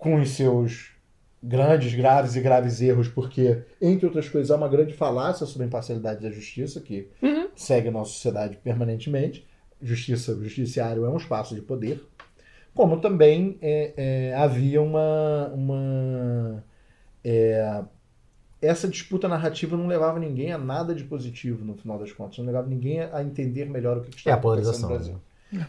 [0.03, 0.91] com os seus
[1.41, 5.67] grandes, graves e graves erros, porque, entre outras coisas, há uma grande falácia sobre a
[5.67, 7.47] imparcialidade da justiça que Uhum.
[7.55, 9.45] segue a nossa sociedade permanentemente.
[9.81, 12.01] Justiça, o judiciário é um espaço de poder.
[12.73, 15.51] Como também é, é, havia uma.
[15.53, 16.63] uma
[17.23, 17.83] é,
[18.61, 22.37] essa disputa narrativa não levava ninguém a nada de positivo, no final das contas.
[22.37, 24.89] Não levava ninguém a entender melhor o que, que É estava a polarização.
[24.89, 25.19] acontecendo
[25.51, 25.67] no Brasil.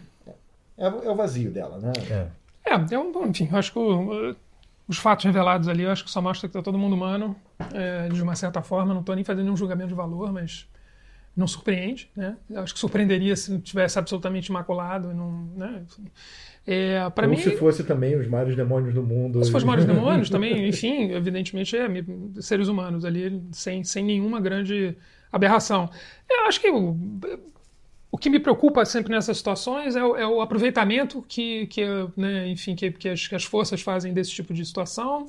[0.78, 1.92] É, é o vazio dela, né?
[2.10, 2.26] É.
[2.66, 3.78] É, eu, enfim, eu acho que
[4.86, 7.36] os fatos revelados ali, eu acho que só mostra que tá todo mundo humano,
[7.72, 8.92] é, de uma certa forma.
[8.92, 10.68] Não estou nem fazendo nenhum julgamento de valor, mas
[11.36, 12.36] não surpreende, né?
[12.48, 15.12] Eu acho que surpreenderia se não tivesse absolutamente imaculado.
[15.12, 15.82] Não, né?
[16.66, 19.44] é, para mim, se fosse também os maiores demônios do mundo.
[19.44, 21.88] se fosse maiores demônios também, enfim, evidentemente é
[22.40, 24.96] seres humanos ali, sem, sem nenhuma grande
[25.32, 25.90] aberração.
[26.30, 26.68] Eu acho que
[28.14, 31.84] o, que me preocupa sempre nessas situações é o, é o aproveitamento que, que,
[32.16, 35.26] né, enfim, que, que, as, que as forças fazem desse tipo de situação.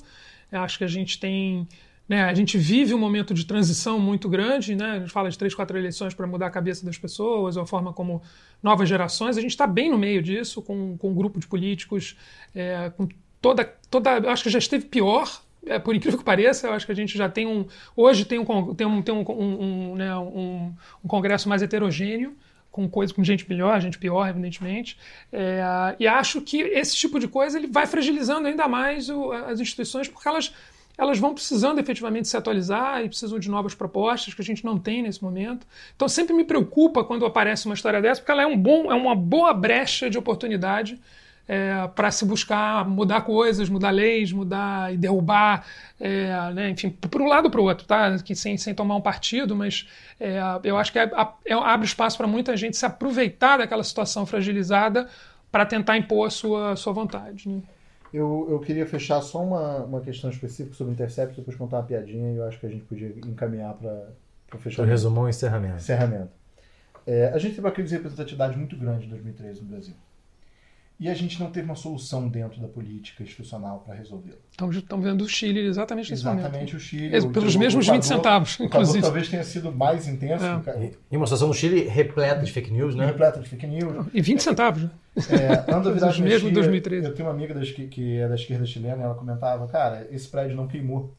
[0.51, 1.67] Eu acho que a gente tem.
[2.07, 4.91] Né, a gente vive um momento de transição muito grande, né?
[4.91, 7.65] a gente fala de três, quatro eleições para mudar a cabeça das pessoas, ou a
[7.65, 8.21] forma como
[8.61, 12.15] novas gerações, a gente está bem no meio disso, com, com um grupo de políticos,
[12.53, 13.07] é, com
[13.41, 14.31] toda, toda.
[14.31, 17.17] Acho que já esteve pior, é, por incrível que pareça, eu acho que a gente
[17.17, 17.65] já tem um.
[17.95, 20.73] Hoje tem um, tem um, tem um, um, um, né, um,
[21.03, 22.35] um congresso mais heterogêneo,
[22.75, 24.97] com coisa, com gente melhor, gente pior, evidentemente.
[25.31, 29.61] É, e acho que esse tipo de coisa ele vai fragilizando ainda mais o- as
[29.61, 30.53] instituições, porque elas,
[30.97, 34.77] elas vão precisando efetivamente se atualizar e precisam de novas propostas que a gente não
[34.77, 35.65] tem nesse momento.
[35.95, 38.95] Então sempre me preocupa quando aparece uma história dessa, porque ela é, um bom, é
[38.95, 40.99] uma boa brecha de oportunidade
[41.95, 45.65] para se buscar mudar coisas, mudar leis, mudar e derrubar,
[45.99, 48.17] é, né, enfim, para um lado ou para o outro, tá?
[48.19, 49.87] Que sem, sem tomar um partido, mas
[50.19, 51.11] é, eu acho que é-
[51.45, 55.07] é- abre espaço para muita gente se aproveitar daquela situação fragilizada
[55.51, 57.47] para tentar impor a sua, sua vontade.
[57.47, 57.61] né?
[58.13, 61.83] Eu, eu queria fechar só uma, uma questão específica sobre o Intercept, depois contar uma
[61.83, 64.03] piadinha e eu acho que a gente podia encaminhar para o
[64.47, 64.89] Então, fechamento.
[64.91, 65.75] resumão e encerramento.
[65.75, 66.29] encerramento.
[67.05, 69.93] É, a gente teve uma crise de representatividade muito grande em 2013 no Brasil.
[70.97, 74.37] E a gente não teve uma solução dentro da política institucional para resolvê-lo.
[74.49, 76.39] Estamos, estamos vendo o Chile exatamente nesse momento.
[76.45, 77.13] Exatamente o Chile.
[77.13, 79.01] Ex- o- Pelos o mesmos Equador- 20 centavos, O inclusive.
[79.01, 80.55] talvez tenha sido mais intenso, É.
[80.55, 83.05] o E uma situação no Chile repleta de fake news, né?
[83.07, 84.07] repleta de fake news.
[84.13, 84.83] E 20 centavos.
[84.83, 84.89] né?
[85.17, 87.07] É, anda virado mexia, 2013.
[87.07, 90.27] Eu tenho uma amiga das que, que é da esquerda chilena, ela comentava, cara, esse
[90.29, 91.13] prédio não queimou.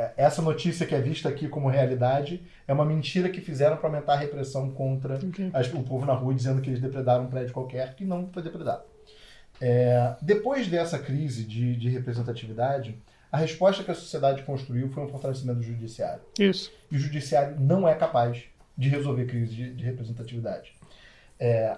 [0.00, 3.88] É, Essa notícia que é vista aqui como realidade é uma mentira que fizeram para
[3.88, 5.50] aumentar a repressão contra Ok.
[5.52, 8.40] as- o povo na rua, dizendo que eles depredaram um prédio qualquer que não foi
[8.42, 8.82] depredado.
[9.60, 12.96] É, depois dessa crise de, de representatividade,
[13.30, 16.72] a resposta que a sociedade construiu foi um fortalecimento do judiciário Isso.
[16.90, 18.44] e o judiciário não é capaz
[18.76, 20.72] de resolver crise de, de representatividade.
[21.40, 21.76] É,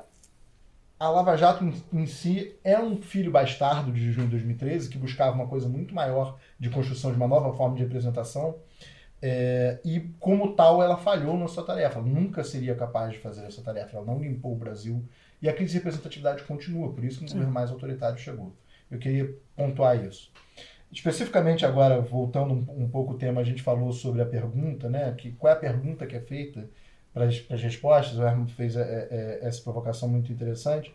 [0.99, 4.99] a Lava Jato em, em si é um filho bastardo de junho de 2013 que
[4.99, 8.55] buscava uma coisa muito maior de construção de uma nova forma de representação
[9.23, 11.99] é, e como tal ela falhou na sua tarefa.
[11.99, 13.97] Ela nunca seria capaz de fazer essa tarefa.
[13.97, 15.05] Ela não limpou o Brasil
[15.43, 16.93] e a crise de representatividade continua.
[16.93, 18.53] Por isso que um governo mais autoritário chegou.
[18.91, 20.31] Eu queria pontuar isso.
[20.91, 25.15] Especificamente agora, voltando um, um pouco o tema, a gente falou sobre a pergunta, né?
[25.17, 26.69] Que, qual é a pergunta que é feita
[27.13, 28.19] para as respostas?
[28.19, 30.93] O Herman fez é, é, essa provocação muito interessante.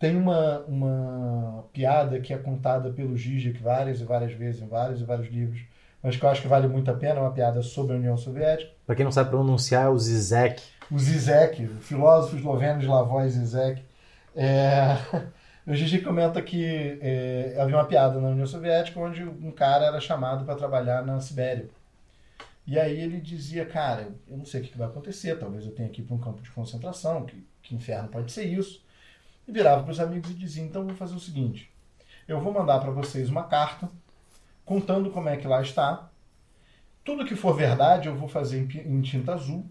[0.00, 5.02] Tem uma, uma piada que é contada pelo Zizek várias e várias vezes em vários
[5.02, 5.60] e vários livros,
[6.02, 8.16] mas que eu acho que vale muito a pena, é uma piada sobre a União
[8.16, 8.72] Soviética.
[8.86, 10.62] Pra quem não sabe pronunciar, é o Zizek.
[10.90, 13.82] O Zizek, o filósofo esloveno Slavoj Zizek,
[14.34, 14.96] é,
[15.70, 20.00] o Gigi comenta que é, havia uma piada na União Soviética onde um cara era
[20.00, 21.68] chamado para trabalhar na Sibéria.
[22.66, 25.90] E aí ele dizia, cara, eu não sei o que vai acontecer, talvez eu tenha
[25.90, 28.82] que ir para um campo de concentração, que, que inferno pode ser isso.
[29.50, 31.68] E virava para os amigos e dizia, então vou fazer o seguinte,
[32.28, 33.90] eu vou mandar para vocês uma carta
[34.64, 36.08] contando como é que lá está.
[37.02, 39.68] Tudo que for verdade eu vou fazer em tinta azul.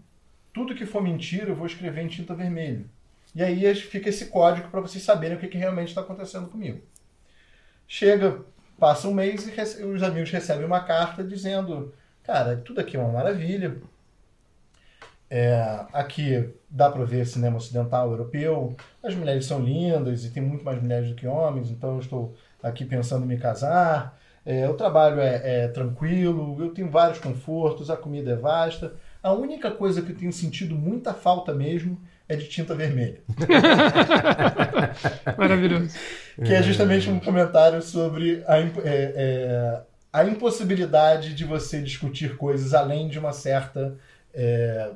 [0.52, 2.84] Tudo que for mentira eu vou escrever em tinta vermelha.
[3.34, 6.82] E aí fica esse código para vocês saberem o que, que realmente está acontecendo comigo.
[7.88, 8.44] Chega,
[8.78, 13.12] passa um mês e os amigos recebem uma carta dizendo: Cara, tudo aqui é uma
[13.14, 13.80] maravilha.
[15.30, 18.76] É, aqui dá para ver cinema ocidental europeu.
[19.02, 22.34] As mulheres são lindas e tem muito mais mulheres do que homens, então eu estou
[22.60, 24.18] aqui pensando em me casar.
[24.44, 28.94] É, o trabalho é, é tranquilo, eu tenho vários confortos, a comida é vasta.
[29.22, 33.20] A única coisa que eu tenho sentido muita falta mesmo é de tinta vermelha.
[35.36, 35.94] Maravilhoso.
[36.36, 39.80] Que é justamente um comentário sobre a, é, é,
[40.12, 43.96] a impossibilidade de você discutir coisas além de uma certa
[44.32, 44.90] é,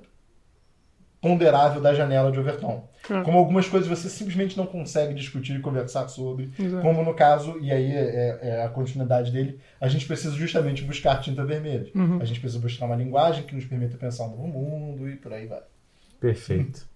[1.25, 2.87] ponderável da janela de Overton.
[3.09, 3.23] É.
[3.23, 6.83] Como algumas coisas você simplesmente não consegue discutir e conversar sobre, Exato.
[6.83, 11.23] como no caso, e aí é, é, a continuidade dele, a gente precisa justamente buscar
[11.23, 11.91] tinta vermelha.
[11.95, 12.19] Uhum.
[12.21, 15.33] A gente precisa buscar uma linguagem que nos permita pensar um novo mundo e por
[15.33, 15.63] aí vai.
[16.21, 16.87] Perfeito.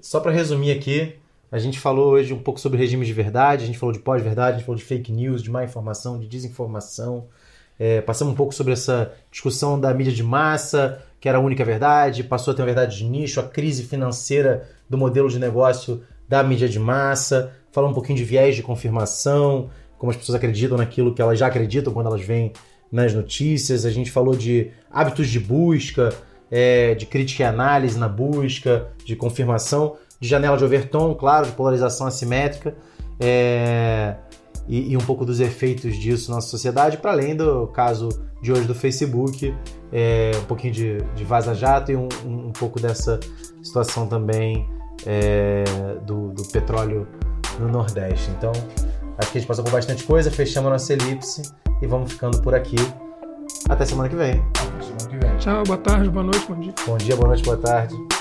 [0.00, 1.16] Só para resumir aqui,
[1.52, 4.54] a gente falou hoje um pouco sobre regimes de verdade, a gente falou de pós-verdade,
[4.54, 7.28] a gente falou de fake news, de má informação, de desinformação.
[7.78, 11.64] É, passamos um pouco sobre essa discussão da mídia de massa, que era a única
[11.64, 16.02] verdade, passou a ter uma verdade de nicho, a crise financeira do modelo de negócio
[16.28, 19.68] da mídia de massa, falamos um pouquinho de viés de confirmação,
[19.98, 22.52] como as pessoas acreditam naquilo que elas já acreditam quando elas veem
[22.90, 23.84] nas notícias.
[23.84, 26.14] A gente falou de hábitos de busca,
[26.50, 31.52] é, de crítica e análise na busca, de confirmação, de janela de Overton, claro, de
[31.52, 32.74] polarização assimétrica,
[33.20, 34.14] é,
[34.68, 38.08] e, e, um pouco dos efeitos disso na sociedade, para além do caso
[38.40, 39.54] de hoje do Facebook,
[39.92, 43.18] é, um pouquinho de, de vaza-jato e um, um, um, pouco dessa
[43.62, 44.66] situação também
[45.04, 45.64] é,
[46.06, 47.06] do, do petróleo
[47.58, 48.30] no Nordeste.
[48.30, 48.52] Então,
[49.18, 51.42] acho que a gente passou por bastante coisa, fechamos a nossa elipse
[51.82, 52.76] e vamos ficando por aqui.
[53.68, 54.42] Até semana que vem.
[54.54, 55.36] Até semana que vem.
[55.38, 56.74] Tchau, boa tarde, boa noite, bom dia.
[56.86, 58.19] Bom dia, boa noite, boa tarde.